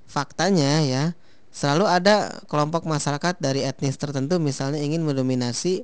[0.07, 1.04] faktanya ya
[1.50, 5.83] selalu ada kelompok masyarakat dari etnis tertentu misalnya ingin mendominasi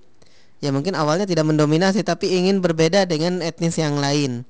[0.62, 4.44] ya mungkin awalnya tidak mendominasi tapi ingin berbeda dengan etnis yang lain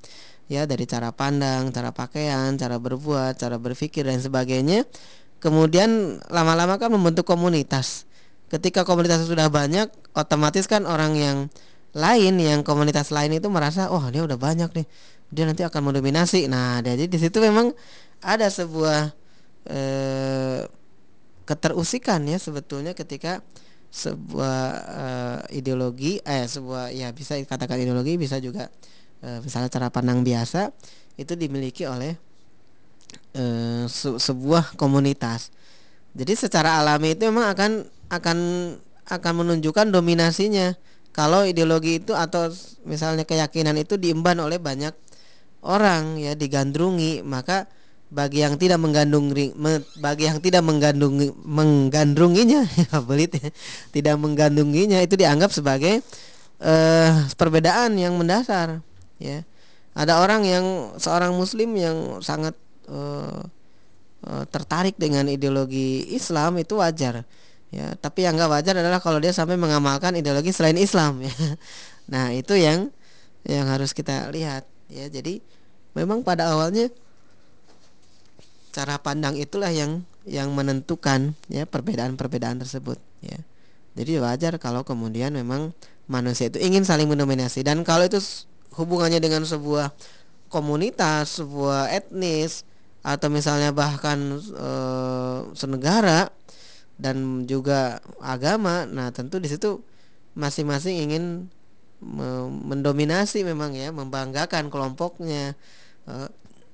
[0.51, 4.85] ya dari cara pandang, cara pakaian, cara berbuat, cara berpikir dan sebagainya.
[5.41, 8.09] Kemudian lama-lama kan membentuk komunitas.
[8.49, 11.37] Ketika komunitas sudah banyak, otomatis kan orang yang
[11.95, 14.87] lain yang komunitas lain itu merasa oh dia udah banyak nih
[15.31, 17.71] dia nanti akan mendominasi nah jadi di situ memang
[18.19, 19.15] ada sebuah
[19.71, 20.67] eh,
[21.47, 23.39] keterusikan ya sebetulnya ketika
[23.95, 24.59] sebuah
[24.91, 28.67] uh, ideologi eh sebuah ya bisa dikatakan ideologi bisa juga
[29.25, 30.69] uh, misalnya cara pandang biasa
[31.17, 32.13] itu dimiliki oleh
[33.33, 35.49] uh, se sebuah komunitas.
[36.15, 37.71] Jadi secara alami itu memang akan
[38.13, 38.37] akan
[39.09, 40.77] akan menunjukkan dominasinya.
[41.15, 42.51] Kalau ideologi itu atau
[42.83, 44.91] misalnya keyakinan itu diemban oleh banyak
[45.65, 47.65] orang ya digandrungi maka
[48.13, 49.57] bagi yang tidak menggandungi
[49.97, 53.49] bagi yang tidak menggandungi menggandrunginya ya belit ya,
[53.89, 56.05] tidak menggandunginya itu dianggap sebagai
[56.61, 58.79] uh, perbedaan yang mendasar
[59.21, 59.43] ya.
[59.95, 60.65] Ada orang yang
[60.99, 62.51] seorang muslim yang sangat
[62.91, 63.47] uh,
[64.27, 67.23] uh, tertarik dengan ideologi Islam itu wajar.
[67.73, 71.33] Ya tapi yang nggak wajar adalah kalau dia sampai mengamalkan ideologi selain Islam ya.
[72.05, 72.93] Nah itu yang
[73.49, 75.09] yang harus kita lihat ya.
[75.09, 75.41] Jadi
[75.97, 76.93] memang pada awalnya
[78.75, 83.39] cara pandang itulah yang yang menentukan ya perbedaan-perbedaan tersebut ya.
[83.95, 85.71] Jadi wajar kalau kemudian memang
[86.05, 87.63] manusia itu ingin saling mendominasi.
[87.63, 88.19] Dan kalau itu
[88.75, 89.91] hubungannya dengan sebuah
[90.51, 92.63] komunitas sebuah etnis
[93.05, 94.71] atau misalnya bahkan e,
[95.51, 96.31] senegara
[96.95, 98.87] dan juga agama.
[98.87, 99.83] Nah, tentu di situ
[100.35, 101.25] masing-masing ingin
[102.65, 105.55] mendominasi memang ya membanggakan kelompoknya
[106.05, 106.27] uh,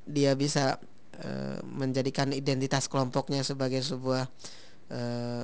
[0.04, 0.82] dia bisa
[1.22, 4.28] uh, menjadikan identitas kelompoknya sebagai sebuah
[4.92, 5.44] uh,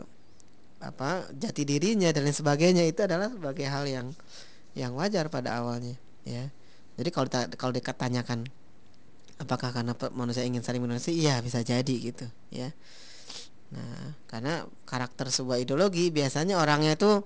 [0.82, 4.08] apa jati dirinya dan lain sebagainya itu adalah sebagai hal yang
[4.74, 5.95] yang wajar pada awalnya
[6.28, 6.52] ya
[7.00, 8.44] jadi kalau kalau dikatakan
[9.40, 12.76] apakah karena manusia ingin saling mendominasi iya bisa jadi gitu ya
[13.72, 17.24] nah karena karakter sebuah ideologi biasanya orangnya itu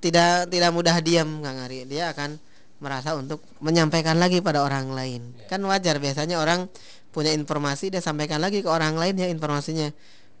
[0.00, 1.88] tidak tidak mudah diam Kang Ari.
[1.88, 2.36] Dia akan
[2.78, 5.32] merasa untuk menyampaikan lagi pada orang lain.
[5.40, 5.56] Ya.
[5.56, 6.68] Kan wajar biasanya orang
[7.10, 9.88] punya informasi dia sampaikan lagi ke orang lain ya informasinya.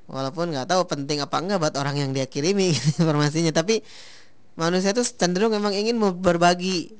[0.06, 2.70] Walaupun nggak tahu penting apa enggak buat orang yang dia kirimi
[3.00, 3.82] informasinya, tapi
[4.54, 6.94] manusia itu cenderung memang ingin berbagi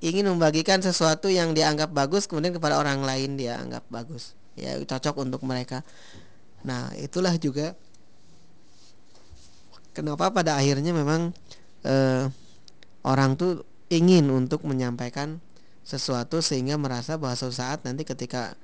[0.00, 5.20] ingin membagikan sesuatu yang dianggap bagus kemudian kepada orang lain dia anggap bagus ya cocok
[5.20, 5.84] untuk mereka
[6.64, 7.76] nah itulah juga
[9.92, 11.32] kenapa pada akhirnya memang
[11.84, 12.28] eh,
[13.04, 15.40] orang tuh ingin untuk menyampaikan
[15.82, 18.54] sesuatu sehingga merasa bahwa suatu saat nanti ketika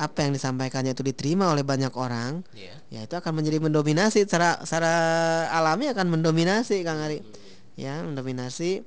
[0.00, 2.74] apa yang disampaikannya itu diterima oleh banyak orang, yeah.
[2.90, 4.94] ya itu akan menjadi mendominasi secara secara
[5.54, 7.22] alami akan mendominasi Kang Ari.
[7.22, 7.30] Hmm.
[7.78, 8.82] Ya, mendominasi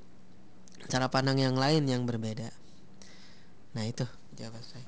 [0.86, 2.50] cara pandang yang lain yang berbeda.
[3.76, 4.06] Nah, itu
[4.38, 4.88] jawaban saya.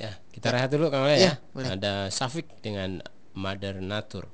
[0.00, 0.54] Ya, kita ya.
[0.58, 1.16] rehat dulu Kang ya.
[1.16, 1.34] ya.
[1.56, 3.00] Ada Safik dengan
[3.32, 4.28] Mother Nature.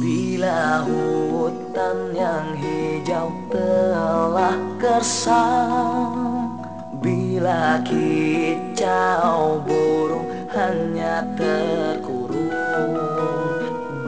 [0.00, 2.46] Bila hutan yang
[3.20, 6.56] hijau telah kersang.
[7.00, 12.40] Bila kicau burung hanya terkurung.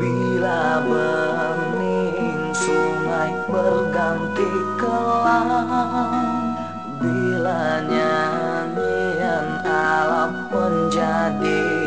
[0.01, 4.51] Bila bening sungai berganti
[4.81, 6.57] kelam
[6.99, 11.82] Bila nyanyian alam menjadi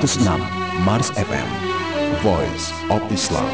[0.00, 0.24] 106
[0.80, 1.44] Mars FM
[2.24, 3.44] Voice of Islam.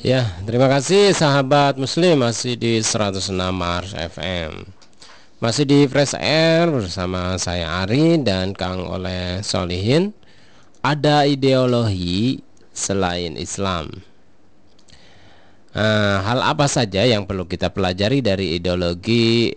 [0.00, 2.24] Ya, terima kasih sahabat muslim.
[2.24, 4.64] Masih di 106 Mars FM
[5.36, 10.16] Masih di Fresh Air bersama saya Ari dan Kang Oleh Solihin.
[10.80, 12.40] Ada ideologi
[12.72, 14.00] selain Islam
[15.78, 19.54] Nah, hal apa saja yang perlu kita pelajari dari ideologi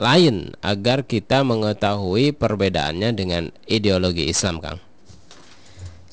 [0.00, 4.80] lain agar kita mengetahui perbedaannya dengan ideologi Islam, Kang?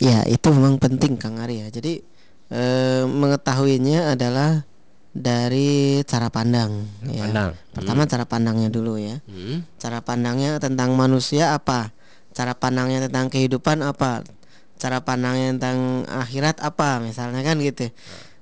[0.03, 1.71] Ya, itu memang penting Kang Arya.
[1.71, 2.03] Jadi
[2.51, 2.61] e,
[3.07, 4.67] mengetahuinya adalah
[5.15, 6.91] dari cara pandang.
[7.07, 7.23] ya.
[7.23, 7.51] Pandang.
[7.71, 9.23] Pertama cara pandangnya dulu ya.
[9.23, 9.63] Hmm?
[9.79, 11.95] Cara pandangnya tentang manusia apa?
[12.35, 14.27] Cara pandangnya tentang kehidupan apa?
[14.75, 16.99] Cara pandangnya tentang akhirat apa?
[16.99, 17.87] Misalnya kan gitu.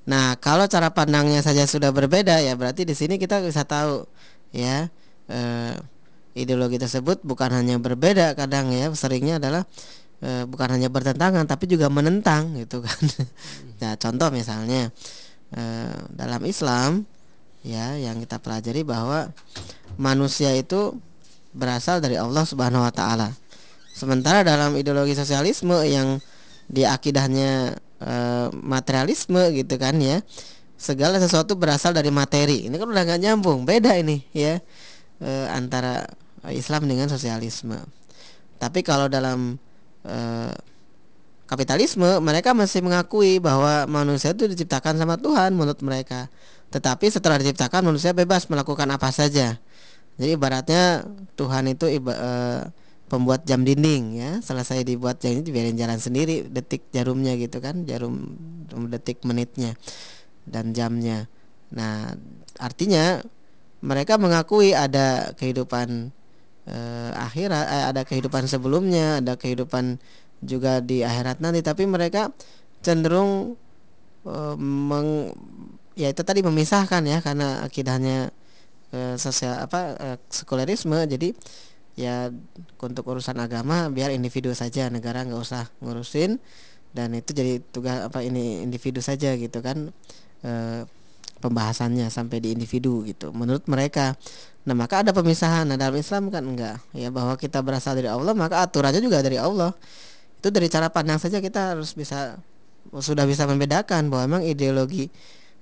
[0.04, 4.04] Nah, kalau cara pandangnya saja sudah berbeda ya berarti di sini kita bisa tahu
[4.52, 4.92] ya
[5.32, 5.76] eh,
[6.36, 9.64] ideologi tersebut bukan hanya berbeda kadang ya seringnya adalah
[10.20, 13.00] eh, bukan hanya bertentangan tapi juga menentang gitu kan.
[13.82, 14.92] nah, contoh misalnya
[15.56, 17.08] eh, dalam Islam
[17.64, 19.32] ya yang kita pelajari bahwa
[19.96, 21.00] manusia itu
[21.56, 23.32] berasal dari Allah Subhanahu wa taala.
[23.94, 26.18] Sementara dalam ideologi sosialisme yang
[26.66, 30.22] di akidahnya eh, materialisme gitu kan ya.
[30.76, 32.68] Segala sesuatu berasal dari materi.
[32.68, 34.60] Ini kan udah nggak nyambung, beda ini ya
[35.24, 36.04] eh, antara
[36.52, 37.80] Islam dengan sosialisme.
[38.60, 39.56] Tapi kalau dalam
[40.04, 40.54] eh,
[41.48, 46.28] kapitalisme mereka masih mengakui bahwa manusia itu diciptakan sama Tuhan menurut mereka.
[46.74, 49.62] Tetapi setelah diciptakan manusia bebas melakukan apa saja.
[50.18, 51.06] Jadi ibaratnya
[51.38, 52.62] Tuhan itu iba, eh,
[53.14, 54.32] pembuat jam dinding ya.
[54.42, 58.34] Selesai dibuat jam ini dibiarin jalan sendiri detik jarumnya gitu kan, jarum
[58.90, 59.78] detik menitnya
[60.50, 61.30] dan jamnya.
[61.78, 62.18] Nah,
[62.58, 63.22] artinya
[63.86, 66.10] mereka mengakui ada kehidupan
[66.66, 70.02] eh, akhirat, eh, ada kehidupan sebelumnya, ada kehidupan
[70.42, 72.34] juga di akhirat nanti, tapi mereka
[72.82, 73.54] cenderung
[74.26, 75.38] eh, meng,
[75.94, 78.34] ya itu tadi memisahkan ya karena akidahnya
[78.96, 81.36] eh, sosial apa eh, sekulerisme, jadi
[81.94, 82.34] ya
[82.82, 86.42] untuk urusan agama biar individu saja, negara nggak usah ngurusin.
[86.94, 89.90] Dan itu jadi tugas apa ini individu saja gitu kan.
[90.46, 90.84] Eh,
[91.44, 94.16] pembahasannya sampai di individu gitu menurut mereka.
[94.64, 95.68] Nah maka ada pemisahan.
[95.68, 99.36] Nah dalam Islam kan enggak ya bahwa kita berasal dari Allah maka aturannya juga dari
[99.36, 99.76] Allah.
[100.40, 102.40] Itu dari cara pandang saja kita harus bisa
[102.96, 105.08] sudah bisa membedakan bahwa memang ideologi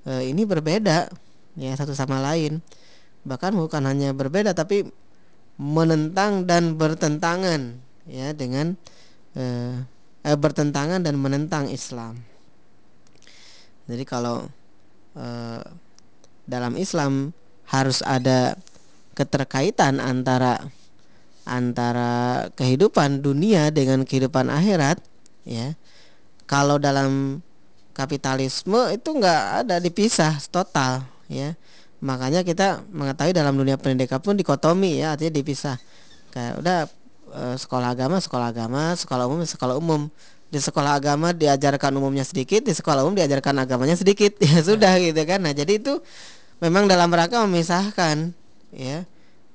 [0.06, 1.10] e, ini berbeda
[1.58, 2.62] ya satu sama lain.
[3.26, 4.86] Bahkan bukan hanya berbeda tapi
[5.62, 7.78] menentang dan bertentangan
[8.10, 8.74] ya dengan
[9.38, 9.44] e,
[10.26, 12.18] eh, bertentangan dan menentang Islam.
[13.86, 14.50] Jadi kalau
[15.14, 15.62] eh,
[16.50, 17.30] dalam Islam
[17.70, 18.58] harus ada
[19.14, 20.58] keterkaitan antara
[21.46, 24.98] antara kehidupan dunia dengan kehidupan akhirat
[25.46, 25.78] ya.
[26.50, 27.40] Kalau dalam
[27.94, 31.56] kapitalisme itu nggak ada dipisah total ya
[32.02, 35.78] makanya kita mengetahui dalam dunia pendidikan pun dikotomi ya artinya dipisah
[36.34, 36.78] kayak udah
[37.38, 40.10] eh, sekolah agama sekolah agama sekolah umum sekolah umum
[40.52, 44.36] di sekolah agama diajarkan umumnya sedikit, di sekolah umum diajarkan agamanya sedikit.
[44.44, 45.40] Ya sudah gitu kan.
[45.48, 46.04] Nah, jadi itu
[46.60, 48.36] memang dalam rangka memisahkan
[48.76, 49.08] ya,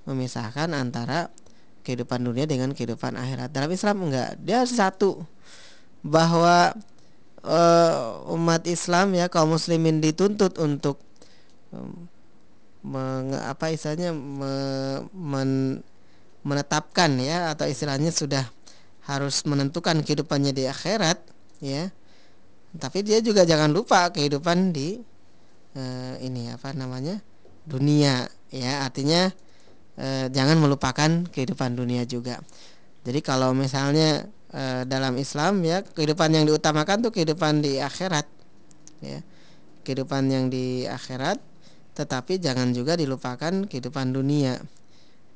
[0.09, 1.29] memisahkan antara
[1.85, 3.53] kehidupan dunia dengan kehidupan akhirat.
[3.53, 5.21] Dalam Islam enggak, dia satu
[6.01, 6.73] bahwa
[7.45, 10.97] uh, umat Islam ya kaum muslimin dituntut untuk
[11.77, 12.09] um,
[12.87, 14.55] menge, apa istilahnya me,
[15.11, 15.83] men,
[16.47, 18.47] menetapkan ya atau istilahnya sudah
[19.11, 21.19] harus menentukan kehidupannya di akhirat
[21.59, 21.91] ya.
[22.77, 25.01] Tapi dia juga jangan lupa kehidupan di
[25.75, 27.19] uh, ini apa namanya
[27.67, 28.87] dunia ya.
[28.87, 29.31] Artinya
[29.99, 32.39] uh, jangan melupakan kehidupan dunia juga.
[33.03, 38.27] Jadi kalau misalnya uh, dalam Islam ya kehidupan yang diutamakan tuh kehidupan di akhirat
[39.03, 39.19] ya.
[39.87, 41.39] Kehidupan yang di akhirat
[41.97, 44.61] tetapi jangan juga dilupakan kehidupan dunia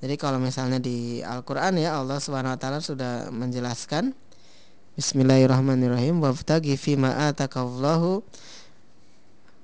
[0.00, 4.16] jadi kalau misalnya di Al-Qur'an ya Allah Subhanahu wa taala sudah menjelaskan
[4.96, 8.24] Bismillahirrahmanirrahim wabtaghi fima atakallahu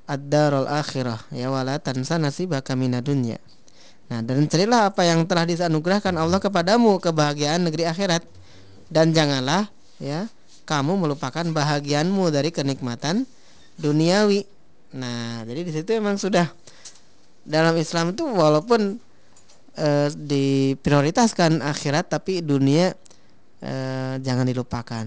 [0.06, 3.40] ad-darul akhirah ya wala tansa nasibaka dunya.
[4.06, 8.22] Nah, dan carilah apa yang telah disanugerahkan Allah kepadamu kebahagiaan negeri akhirat
[8.86, 9.66] dan janganlah
[9.98, 10.30] ya
[10.62, 13.26] kamu melupakan bahagianmu dari kenikmatan
[13.82, 14.46] duniawi.
[14.94, 16.46] Nah, jadi di situ emang sudah
[17.46, 18.98] dalam Islam itu walaupun
[19.78, 22.92] eh, diprioritaskan akhirat tapi dunia
[23.62, 25.06] eh, jangan dilupakan.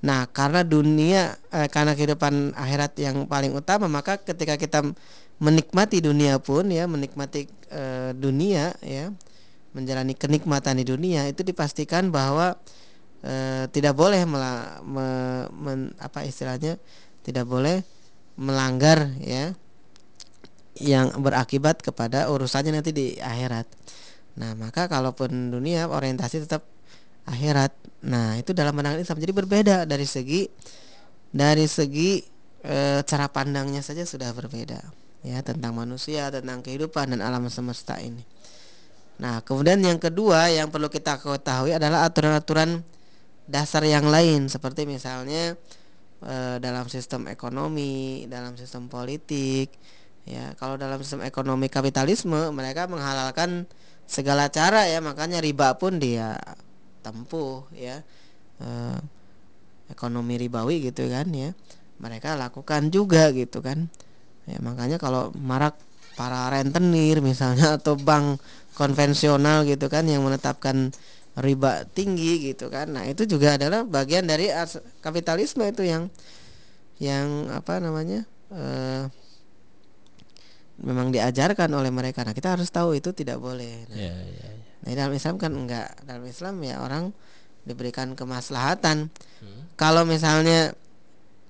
[0.00, 4.84] Nah, karena dunia eh, karena kehidupan akhirat yang paling utama, maka ketika kita
[5.40, 9.12] menikmati dunia pun ya, menikmati eh, dunia ya,
[9.72, 12.56] menjalani kenikmatan di dunia itu dipastikan bahwa
[13.24, 15.06] eh, tidak boleh mela, me,
[15.52, 16.76] men, apa istilahnya
[17.24, 17.84] tidak boleh
[18.40, 19.52] melanggar ya
[20.78, 23.66] yang berakibat kepada urusannya nanti di akhirat.
[24.38, 26.62] Nah, maka kalaupun dunia orientasi tetap
[27.26, 27.74] akhirat.
[28.06, 30.46] Nah, itu dalam pandangan Islam jadi berbeda dari segi
[31.30, 32.22] dari segi
[32.64, 34.80] e, cara pandangnya saja sudah berbeda
[35.26, 38.24] ya tentang manusia, tentang kehidupan dan alam semesta ini.
[39.20, 42.80] Nah, kemudian yang kedua yang perlu kita ketahui adalah aturan-aturan
[43.44, 45.54] dasar yang lain seperti misalnya
[46.24, 49.76] e, dalam sistem ekonomi, dalam sistem politik,
[50.28, 53.64] ya kalau dalam sistem ekonomi kapitalisme mereka menghalalkan
[54.10, 56.36] segala cara ya makanya riba pun dia
[57.00, 58.02] tempuh ya.
[58.60, 58.98] Eh,
[59.90, 61.50] ekonomi ribawi gitu kan ya.
[62.00, 63.90] Mereka lakukan juga gitu kan.
[64.48, 65.76] Ya makanya kalau marak
[66.14, 68.40] para rentenir misalnya atau bank
[68.78, 70.94] konvensional gitu kan yang menetapkan
[71.38, 72.90] riba tinggi gitu kan.
[72.94, 74.48] Nah itu juga adalah bagian dari
[75.04, 76.08] kapitalisme itu yang
[77.00, 79.08] yang apa namanya eh,
[80.80, 84.60] memang diajarkan oleh mereka nah kita harus tahu itu tidak boleh nah, yeah, yeah, yeah.
[84.84, 85.88] Nah, dalam Islam kan enggak.
[86.08, 87.12] Dalam Islam ya orang
[87.68, 89.12] diberikan kemaslahatan.
[89.40, 89.60] Hmm.
[89.76, 90.72] Kalau misalnya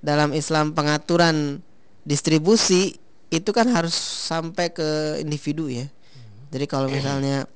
[0.02, 1.62] dalam Islam pengaturan
[2.02, 2.98] distribusi
[3.30, 3.94] itu kan harus
[4.26, 5.86] sampai ke individu ya.
[5.86, 6.50] Hmm.
[6.50, 7.46] Jadi kalau misalnya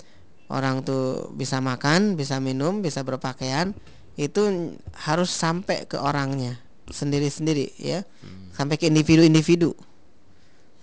[0.47, 3.75] orang tuh bisa makan, bisa minum, bisa berpakaian,
[4.15, 8.07] itu harus sampai ke orangnya sendiri-sendiri ya.
[8.23, 8.55] Hmm.
[8.55, 9.75] Sampai ke individu-individu.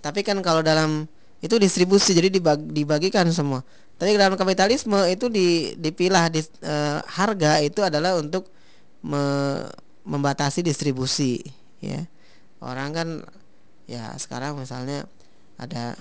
[0.01, 1.05] Tapi kan kalau dalam
[1.41, 2.29] itu distribusi jadi
[2.73, 3.65] dibagikan semua
[4.01, 6.75] tapi dalam kapitalisme itu di, dipilah di, e,
[7.05, 8.49] harga itu adalah untuk
[9.05, 9.21] me,
[10.01, 11.37] membatasi distribusi
[11.77, 12.01] ya.
[12.65, 13.07] Orang kan
[13.85, 15.05] ya sekarang misalnya
[15.61, 15.93] ada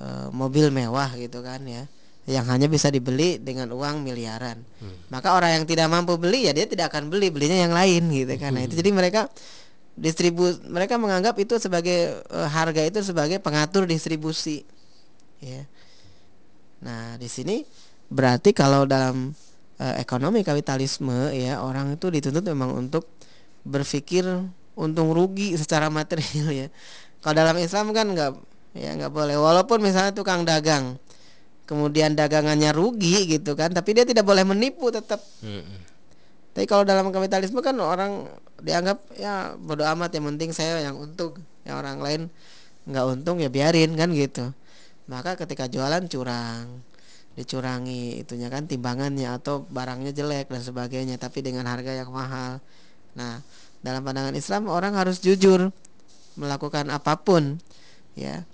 [0.00, 1.84] e, mobil mewah gitu kan ya
[2.24, 4.64] yang hanya bisa dibeli dengan uang miliaran.
[4.80, 4.96] Hmm.
[5.12, 8.32] Maka orang yang tidak mampu beli ya dia tidak akan beli, belinya yang lain gitu
[8.40, 8.56] kan.
[8.56, 8.80] Nah, itu hmm.
[8.80, 9.20] jadi mereka
[9.94, 14.66] distribu mereka menganggap itu sebagai e, harga itu sebagai pengatur distribusi.
[15.38, 15.66] Ya.
[16.82, 17.64] Nah, di sini
[18.12, 19.32] berarti kalau dalam
[19.80, 23.08] uh, ekonomi kapitalisme ya orang itu dituntut memang untuk
[23.64, 24.22] berpikir
[24.76, 26.68] untung rugi secara material ya.
[27.24, 28.30] Kalau dalam Islam kan nggak
[28.76, 29.36] ya nggak boleh.
[29.40, 31.00] Walaupun misalnya tukang dagang
[31.64, 35.24] kemudian dagangannya rugi gitu kan, tapi dia tidak boleh menipu tetap.
[36.54, 38.30] Tapi kalau dalam kapitalisme kan orang
[38.62, 41.34] dianggap ya bodoh amat yang penting saya yang untung,
[41.66, 42.22] yang orang lain
[42.86, 44.54] nggak untung ya biarin kan gitu.
[45.10, 46.80] Maka ketika jualan curang
[47.34, 52.62] dicurangi itunya kan timbangannya atau barangnya jelek dan sebagainya tapi dengan harga yang mahal.
[53.18, 53.42] Nah
[53.82, 55.74] dalam pandangan Islam orang harus jujur
[56.38, 57.58] melakukan apa pun
[58.14, 58.46] ya.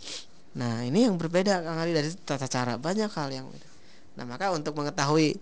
[0.56, 2.80] Nah ini yang berbeda Kang Ali dari tata cara.
[2.80, 3.46] Banyak hal yang
[4.16, 5.38] nah maka untuk mengetahui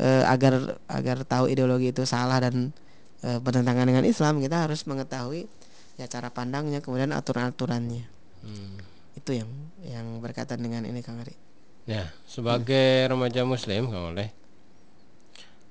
[0.00, 2.72] e, agar agar tahu ideologi itu salah dan
[3.20, 5.44] e, bertentangan dengan Islam kita harus mengetahui
[6.00, 8.08] ya cara pandangnya kemudian aturan-aturannya
[8.40, 8.90] hmm
[9.20, 9.50] itu yang
[9.84, 11.36] yang berkaitan dengan ini Kang Ari.
[11.84, 13.08] Ya, sebagai hmm.
[13.12, 14.30] remaja muslim Kang Oleh,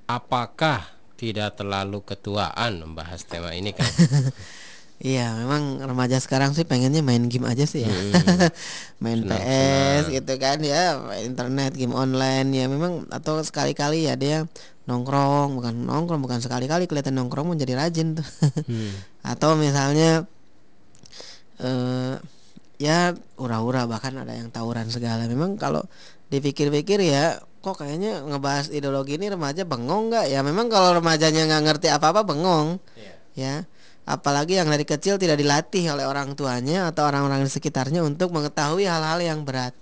[0.05, 0.85] apakah
[1.17, 3.87] tidak terlalu ketuaan membahas tema ini kan?
[4.99, 7.91] Iya, memang remaja sekarang sih pengennya main game aja sih ya.
[7.91, 8.51] Hmm.
[9.03, 10.15] main senang, PS senang.
[10.19, 14.43] gitu kan ya, main internet, game online ya memang atau sekali-kali ya dia
[14.91, 18.27] nongkrong, bukan nongkrong, bukan sekali-kali kelihatan nongkrong menjadi rajin tuh.
[18.67, 18.91] hmm.
[19.31, 20.27] atau misalnya
[21.63, 22.15] eh
[22.79, 25.83] ya ura-ura bahkan ada yang tawuran segala memang kalau
[26.31, 31.63] dipikir-pikir ya kok kayaknya ngebahas ideologi ini remaja bengong nggak ya memang kalau remajanya nggak
[31.67, 33.15] ngerti apa-apa bengong yeah.
[33.35, 33.55] ya
[34.09, 38.89] apalagi yang dari kecil tidak dilatih oleh orang tuanya atau orang-orang di sekitarnya untuk mengetahui
[38.89, 39.77] hal-hal yang berat.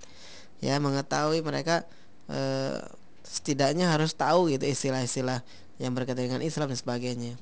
[0.60, 1.88] Ya mengetahui mereka
[2.28, 2.76] eh,
[3.24, 5.40] setidaknya harus tahu gitu istilah-istilah
[5.80, 7.32] yang berkaitan dengan Islam dan sebagainya.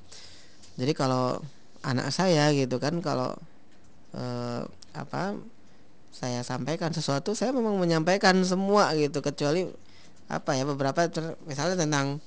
[0.79, 1.43] Jadi kalau
[1.83, 3.35] anak saya gitu kan kalau
[4.15, 4.63] eh,
[4.95, 5.35] apa
[6.15, 9.67] saya sampaikan sesuatu saya memang menyampaikan semua gitu kecuali
[10.31, 11.11] apa ya beberapa
[11.51, 12.23] misalnya tentang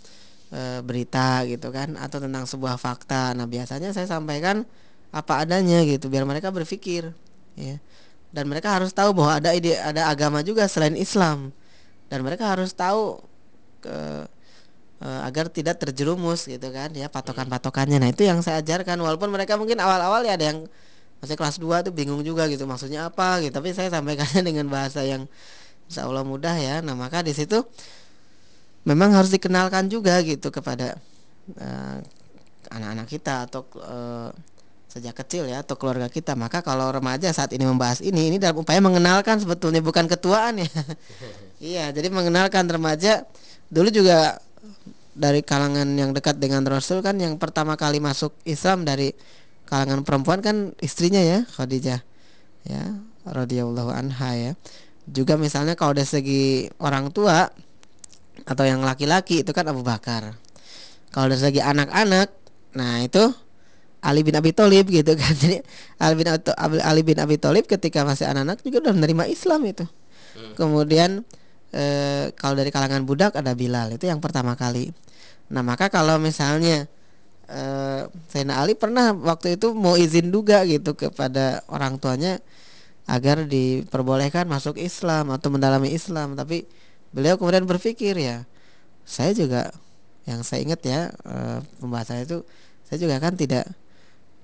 [0.53, 4.65] e, berita gitu kan atau tentang sebuah fakta nah biasanya saya sampaikan
[5.09, 7.13] apa adanya gitu biar mereka berpikir
[7.57, 7.77] ya
[8.29, 11.49] dan mereka harus tahu bahwa ada ide ada agama juga selain Islam
[12.09, 13.21] dan mereka harus tahu
[13.81, 13.97] ke
[15.03, 17.97] uh, agar tidak terjerumus gitu kan ya patokan-patokannya.
[18.01, 20.59] Nah, itu yang saya ajarkan walaupun mereka mungkin awal-awal ya ada yang
[21.19, 23.53] masih kelas 2 tuh bingung juga gitu maksudnya apa gitu.
[23.55, 25.27] Tapi saya sampaikannya dengan bahasa yang
[25.87, 26.75] insya Allah mudah ya.
[26.83, 27.63] Nah, maka di situ
[28.89, 30.97] memang harus dikenalkan juga gitu kepada
[31.53, 31.97] uh,
[32.73, 34.33] anak-anak kita atau uh,
[34.89, 36.33] sejak kecil ya atau keluarga kita.
[36.33, 40.69] Maka kalau remaja saat ini membahas ini ini dalam upaya mengenalkan sebetulnya bukan ketuaan ya.
[41.59, 43.27] Iya jadi mengenalkan remaja.
[43.67, 44.39] Dulu juga
[45.11, 49.11] dari kalangan yang dekat dengan Rasul kan yang pertama kali masuk Islam dari
[49.67, 51.99] kalangan perempuan kan istrinya ya Khadijah
[52.63, 52.83] ya
[53.27, 54.51] radhiyallahu anha ya.
[55.03, 57.51] Juga misalnya kalau dari segi orang tua
[58.45, 60.35] atau yang laki-laki itu kan Abu Bakar
[61.09, 62.27] kalau dari segi anak-anak
[62.77, 63.33] nah itu
[63.99, 65.33] Ali bin Abi Thalib gitu kan.
[65.41, 65.59] Jadi
[65.99, 66.27] Ali bin
[66.83, 69.83] Ali bin Abi Thalib ketika masih anak-anak juga udah menerima Islam itu.
[69.83, 70.55] Hmm.
[70.55, 71.09] Kemudian
[71.75, 71.83] e,
[72.35, 74.95] kalau dari kalangan budak ada Bilal itu yang pertama kali.
[75.51, 76.87] Nah, maka kalau misalnya
[77.49, 77.61] e,
[78.31, 82.39] Sayyidina Ali pernah waktu itu mau izin juga gitu kepada orang tuanya
[83.09, 86.69] agar diperbolehkan masuk Islam atau mendalami Islam, tapi
[87.11, 88.45] beliau kemudian berpikir ya,
[89.05, 89.73] saya juga
[90.29, 92.45] yang saya ingat ya e, pembahasan itu
[92.85, 93.65] saya juga kan tidak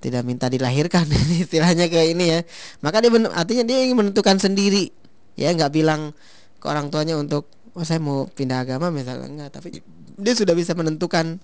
[0.02, 1.06] tidak minta dilahirkan
[1.46, 2.40] istilahnya kayak ini ya.
[2.82, 4.90] Maka dia artinya dia ingin menentukan sendiri.
[5.36, 6.16] Ya nggak bilang
[6.58, 9.84] ke orang tuanya untuk oh saya mau pindah agama misalnya enggak tapi
[10.16, 11.38] dia sudah bisa menentukan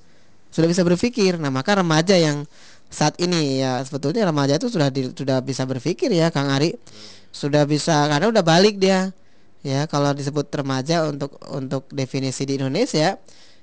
[0.52, 1.36] sudah bisa berpikir.
[1.40, 2.44] Nah maka remaja yang
[2.92, 6.76] saat ini ya sebetulnya remaja itu sudah di, sudah bisa berpikir ya Kang Ari.
[7.32, 9.16] Sudah bisa karena udah balik dia
[9.62, 13.18] ya kalau disebut remaja untuk untuk definisi di Indonesia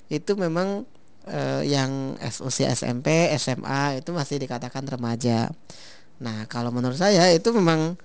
[0.10, 0.84] itu memang
[1.30, 5.54] uh, yang usia SMP, SMA itu masih dikatakan remaja.
[6.20, 7.96] Nah, kalau menurut saya itu memang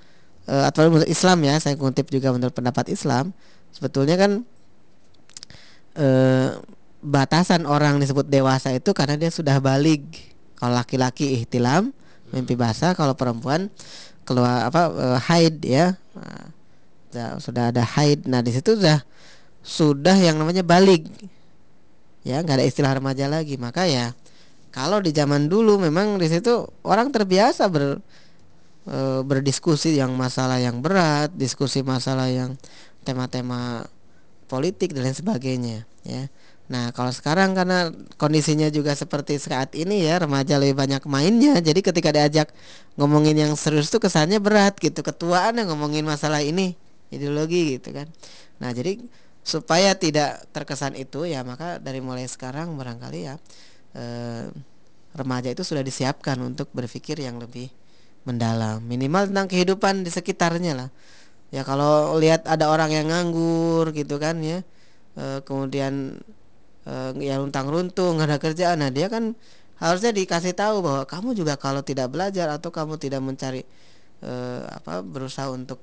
[0.46, 3.32] uh, atau menurut Islam ya, saya kutip juga menurut pendapat Islam,
[3.72, 4.32] sebetulnya kan
[5.98, 6.60] uh,
[7.04, 10.04] batasan orang disebut dewasa itu karena dia sudah balik.
[10.54, 11.90] Kalau laki-laki ihtilam,
[12.30, 13.68] mimpi basah, kalau perempuan
[14.24, 15.98] keluar apa uh, haid ya.
[16.16, 16.54] Nah,
[17.38, 18.26] sudah ada haid.
[18.26, 19.02] Nah, di situ sudah
[19.64, 21.08] sudah yang namanya balik.
[22.24, 23.56] Ya nggak ada istilah remaja lagi.
[23.56, 24.12] Maka ya
[24.70, 28.00] kalau di zaman dulu memang di situ orang terbiasa ber
[28.84, 32.60] e, berdiskusi yang masalah yang berat diskusi masalah yang
[33.06, 33.88] tema-tema
[34.50, 36.28] politik dan lain sebagainya ya.
[36.64, 41.60] Nah kalau sekarang karena kondisinya juga seperti saat ini ya remaja lebih banyak mainnya.
[41.60, 42.48] Jadi ketika diajak
[43.00, 45.00] ngomongin yang serius tuh kesannya berat gitu.
[45.04, 46.76] Ketuaan yang ngomongin masalah ini
[47.16, 48.06] ideologi gitu kan.
[48.60, 48.98] Nah jadi
[49.44, 53.34] supaya tidak terkesan itu ya maka dari mulai sekarang barangkali ya
[53.96, 54.48] eh,
[55.14, 57.70] remaja itu sudah disiapkan untuk berpikir yang lebih
[58.26, 58.82] mendalam.
[58.82, 60.90] Minimal tentang kehidupan di sekitarnya lah.
[61.54, 64.64] Ya kalau lihat ada orang yang nganggur gitu kan ya
[65.18, 66.18] eh, kemudian
[66.88, 69.34] eh, ya luntang runtung nggak ada kerjaan nah dia kan
[69.82, 73.62] harusnya dikasih tahu bahwa kamu juga kalau tidak belajar atau kamu tidak mencari
[74.22, 75.82] eh, apa berusaha untuk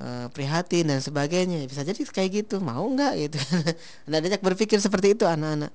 [0.00, 1.60] uh, prihatin dan sebagainya.
[1.68, 2.58] Bisa jadi kayak gitu.
[2.64, 3.38] Mau nggak gitu.
[4.08, 5.70] Anda ajak berpikir seperti itu anak-anak.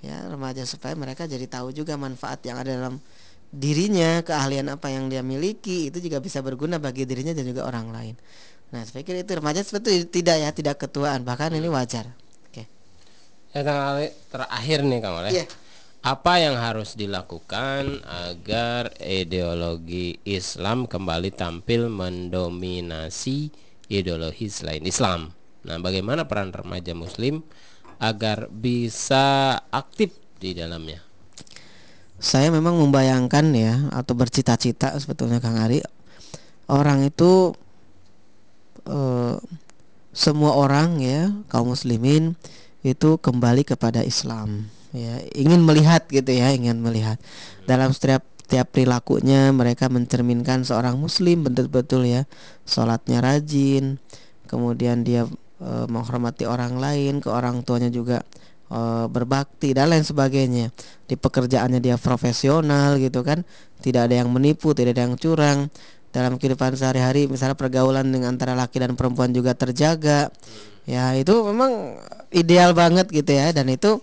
[0.00, 2.96] Ya remaja supaya mereka jadi tahu juga manfaat yang ada dalam
[3.50, 5.88] dirinya keahlian apa yang dia miliki.
[5.88, 8.14] Itu juga bisa berguna bagi dirinya dan juga orang lain.
[8.70, 11.26] Nah saya pikir itu remaja seperti tidak ya tidak ketuaan.
[11.26, 12.06] Bahkan ini wajar.
[12.48, 12.64] Oke.
[13.50, 15.48] Ya kang Ali terakhir nih kang Ali yeah.
[16.00, 25.34] apa yang harus dilakukan agar ideologi Islam kembali tampil mendominasi ideologi selain Islam.
[25.66, 27.44] Nah, bagaimana peran remaja muslim
[28.00, 31.04] agar bisa aktif di dalamnya?
[32.16, 35.84] Saya memang membayangkan ya atau bercita-cita sebetulnya Kang Ari
[36.70, 37.52] orang itu
[38.86, 39.36] eh,
[40.14, 42.36] semua orang ya kaum muslimin
[42.80, 47.20] itu kembali kepada Islam ya ingin melihat gitu ya ingin melihat
[47.66, 52.26] dalam setiap setiap perilakunya mereka mencerminkan seorang muslim betul-betul ya.
[52.66, 54.02] Sholatnya rajin
[54.50, 55.22] kemudian dia
[55.62, 58.26] e, menghormati orang lain ke orang tuanya juga
[58.66, 60.74] e, berbakti dan lain sebagainya.
[61.06, 63.46] Di pekerjaannya dia profesional gitu kan
[63.86, 65.70] tidak ada yang menipu tidak ada yang curang.
[66.10, 70.26] Dalam kehidupan sehari-hari misalnya pergaulan dengan antara laki dan perempuan juga terjaga.
[70.90, 72.02] Ya itu memang
[72.34, 74.02] ideal banget gitu ya dan itu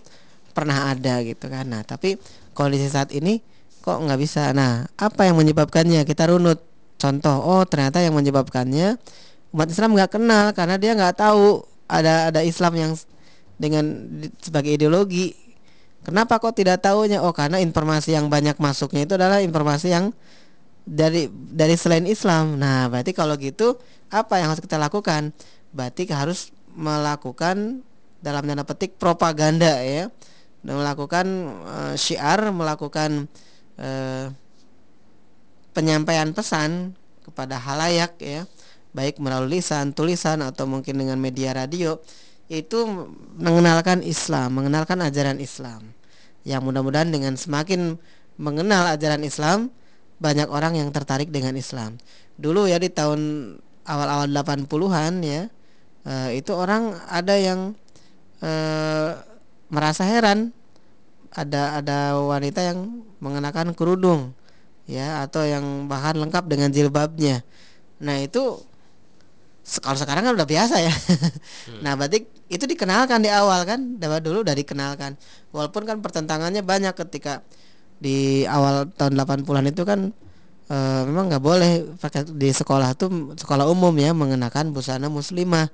[0.56, 1.68] pernah ada gitu kan.
[1.68, 2.16] Nah tapi
[2.56, 3.44] kondisi saat ini
[3.88, 4.52] kok nggak bisa.
[4.52, 6.04] Nah apa yang menyebabkannya?
[6.04, 6.60] Kita runut.
[7.00, 9.00] Contoh oh ternyata yang menyebabkannya
[9.54, 12.92] umat Islam nggak kenal karena dia nggak tahu ada ada Islam yang
[13.56, 13.84] dengan
[14.44, 15.32] sebagai ideologi.
[16.04, 17.24] Kenapa kok tidak tahunya?
[17.24, 20.12] Oh karena informasi yang banyak masuknya itu adalah informasi yang
[20.84, 22.60] dari dari selain Islam.
[22.60, 23.76] Nah berarti kalau gitu
[24.08, 25.32] apa yang harus kita lakukan?
[25.72, 27.84] Berarti harus melakukan
[28.24, 30.08] dalam tanda petik propaganda ya.
[30.64, 31.26] Melakukan
[31.64, 33.30] uh, syiar, melakukan
[33.78, 34.34] uh,
[35.72, 38.44] penyampaian pesan kepada halayak ya,
[38.92, 42.00] baik melalui lisan, tulisan atau mungkin dengan media radio
[42.48, 42.88] itu
[43.36, 45.92] mengenalkan Islam, mengenalkan ajaran Islam.
[46.48, 48.00] Yang mudah-mudahan dengan semakin
[48.40, 49.68] mengenal ajaran Islam,
[50.18, 52.00] banyak orang yang tertarik dengan Islam.
[52.40, 53.54] Dulu ya di tahun
[53.84, 55.42] awal-awal 80-an ya,
[56.08, 57.76] uh, itu orang ada yang
[58.40, 59.10] uh,
[59.68, 60.56] merasa heran
[61.38, 64.34] ada ada wanita yang mengenakan kerudung
[64.88, 67.44] ya atau yang bahkan lengkap dengan jilbabnya.
[68.02, 68.58] Nah, itu
[69.84, 70.88] kalau sekarang kan udah biasa ya.
[71.68, 71.84] hmm.
[71.84, 75.20] Nah, berarti itu dikenalkan di awal kan, dapat dulu udah dikenalkan.
[75.52, 77.44] Walaupun kan pertentangannya banyak ketika
[78.00, 80.00] di awal tahun 80-an itu kan
[80.70, 85.68] e, memang nggak boleh pakai di sekolah tuh sekolah umum ya mengenakan busana muslimah.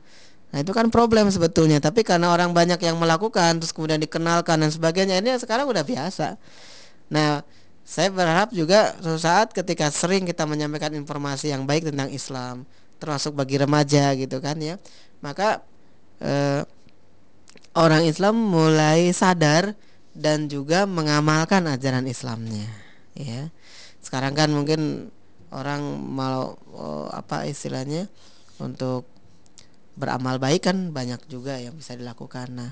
[0.55, 4.70] Nah, itu kan problem sebetulnya, tapi karena orang banyak yang melakukan terus kemudian dikenalkan dan
[4.70, 6.38] sebagainya, ini sekarang udah biasa.
[7.11, 7.42] Nah,
[7.82, 12.62] saya berharap juga suatu saat ketika sering kita menyampaikan informasi yang baik tentang Islam,
[13.02, 14.78] termasuk bagi remaja gitu kan ya,
[15.18, 15.66] maka
[16.22, 16.62] eh,
[17.74, 19.74] orang Islam mulai sadar
[20.14, 22.70] dan juga mengamalkan ajaran Islamnya,
[23.18, 23.50] ya.
[23.98, 25.11] Sekarang kan mungkin
[25.50, 28.07] orang mau oh, apa istilahnya
[28.62, 29.13] untuk
[29.95, 32.51] beramal baik kan banyak juga yang bisa dilakukan.
[32.51, 32.70] Nah,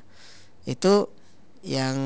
[0.67, 1.07] itu
[1.63, 1.97] yang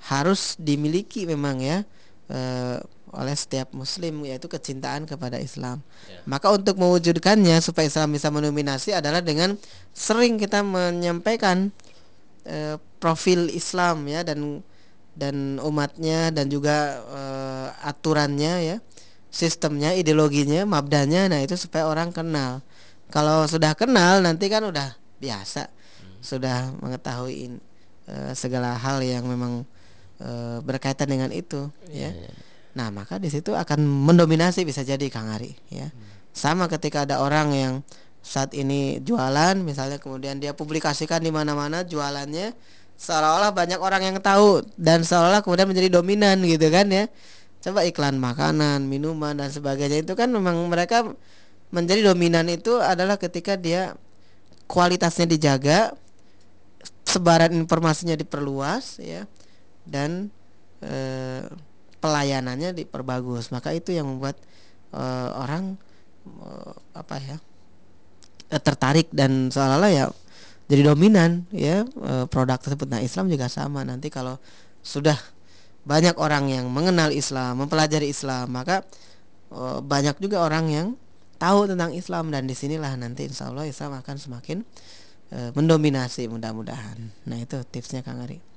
[0.00, 1.86] harus dimiliki memang ya
[2.32, 2.78] uh,
[3.10, 5.82] oleh setiap muslim yaitu kecintaan kepada Islam.
[6.06, 6.22] Ya.
[6.30, 9.58] Maka untuk mewujudkannya supaya Islam bisa mendominasi adalah dengan
[9.90, 11.74] sering kita menyampaikan
[12.46, 14.62] uh, profil Islam ya dan
[15.18, 18.76] dan umatnya dan juga uh, aturannya ya,
[19.28, 22.62] sistemnya, ideologinya, mabdanya nah itu supaya orang kenal.
[23.12, 25.68] Kalau sudah kenal nanti kan udah biasa.
[25.68, 26.18] Hmm.
[26.24, 27.60] Sudah mengetahui
[28.08, 29.68] uh, segala hal yang memang
[30.20, 30.30] e,
[30.60, 32.12] berkaitan dengan itu ya.
[32.12, 32.32] ya.
[32.76, 35.90] Nah, maka di situ akan mendominasi bisa jadi Kang Ari ya.
[35.90, 36.08] Hmm.
[36.30, 37.74] Sama ketika ada orang yang
[38.20, 42.52] saat ini jualan misalnya kemudian dia publikasikan di mana-mana jualannya
[43.00, 47.08] seolah-olah banyak orang yang tahu dan seolah-olah kemudian menjadi dominan gitu kan ya.
[47.60, 51.04] Coba iklan makanan, minuman dan sebagainya itu kan memang mereka
[51.70, 53.94] menjadi dominan itu adalah ketika dia
[54.66, 55.94] kualitasnya dijaga,
[57.06, 59.26] sebaran informasinya diperluas ya
[59.82, 60.30] dan
[60.78, 60.94] e,
[61.98, 63.50] pelayanannya diperbagus.
[63.50, 64.38] Maka itu yang membuat
[64.94, 65.02] e,
[65.34, 65.74] orang
[66.26, 66.50] e,
[66.94, 67.36] apa ya
[68.46, 70.04] e, tertarik dan seolah-olah ya
[70.70, 72.86] jadi dominan ya e, produk tersebut.
[72.86, 73.82] Nah Islam juga sama.
[73.82, 74.38] Nanti kalau
[74.86, 75.18] sudah
[75.82, 78.86] banyak orang yang mengenal Islam mempelajari Islam maka
[79.50, 80.88] e, banyak juga orang yang
[81.40, 84.60] tahu tentang Islam dan di sinilah nanti insya Allah Islam akan semakin
[85.32, 88.50] e, mendominasi mudah-mudahan nah itu tipsnya Kang Ari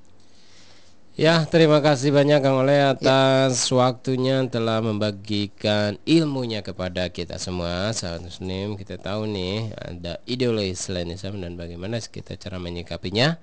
[1.14, 3.78] Ya, terima kasih banyak Kang Oleh atas ya.
[3.78, 7.94] waktunya telah membagikan ilmunya kepada kita semua.
[7.94, 13.38] Sahabat Muslim, kita tahu nih ada ideologi selain Islam dan bagaimana kita cara menyikapinya.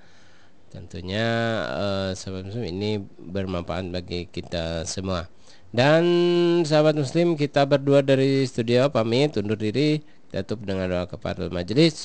[0.74, 1.26] Tentunya
[1.70, 5.30] eh, sahabat Muslim ini bermanfaat bagi kita semua.
[5.70, 6.02] Dan
[6.66, 11.98] sahabat Muslim, kita berdua dari studio pamit undur diri tutup dengan doa kepada majelis.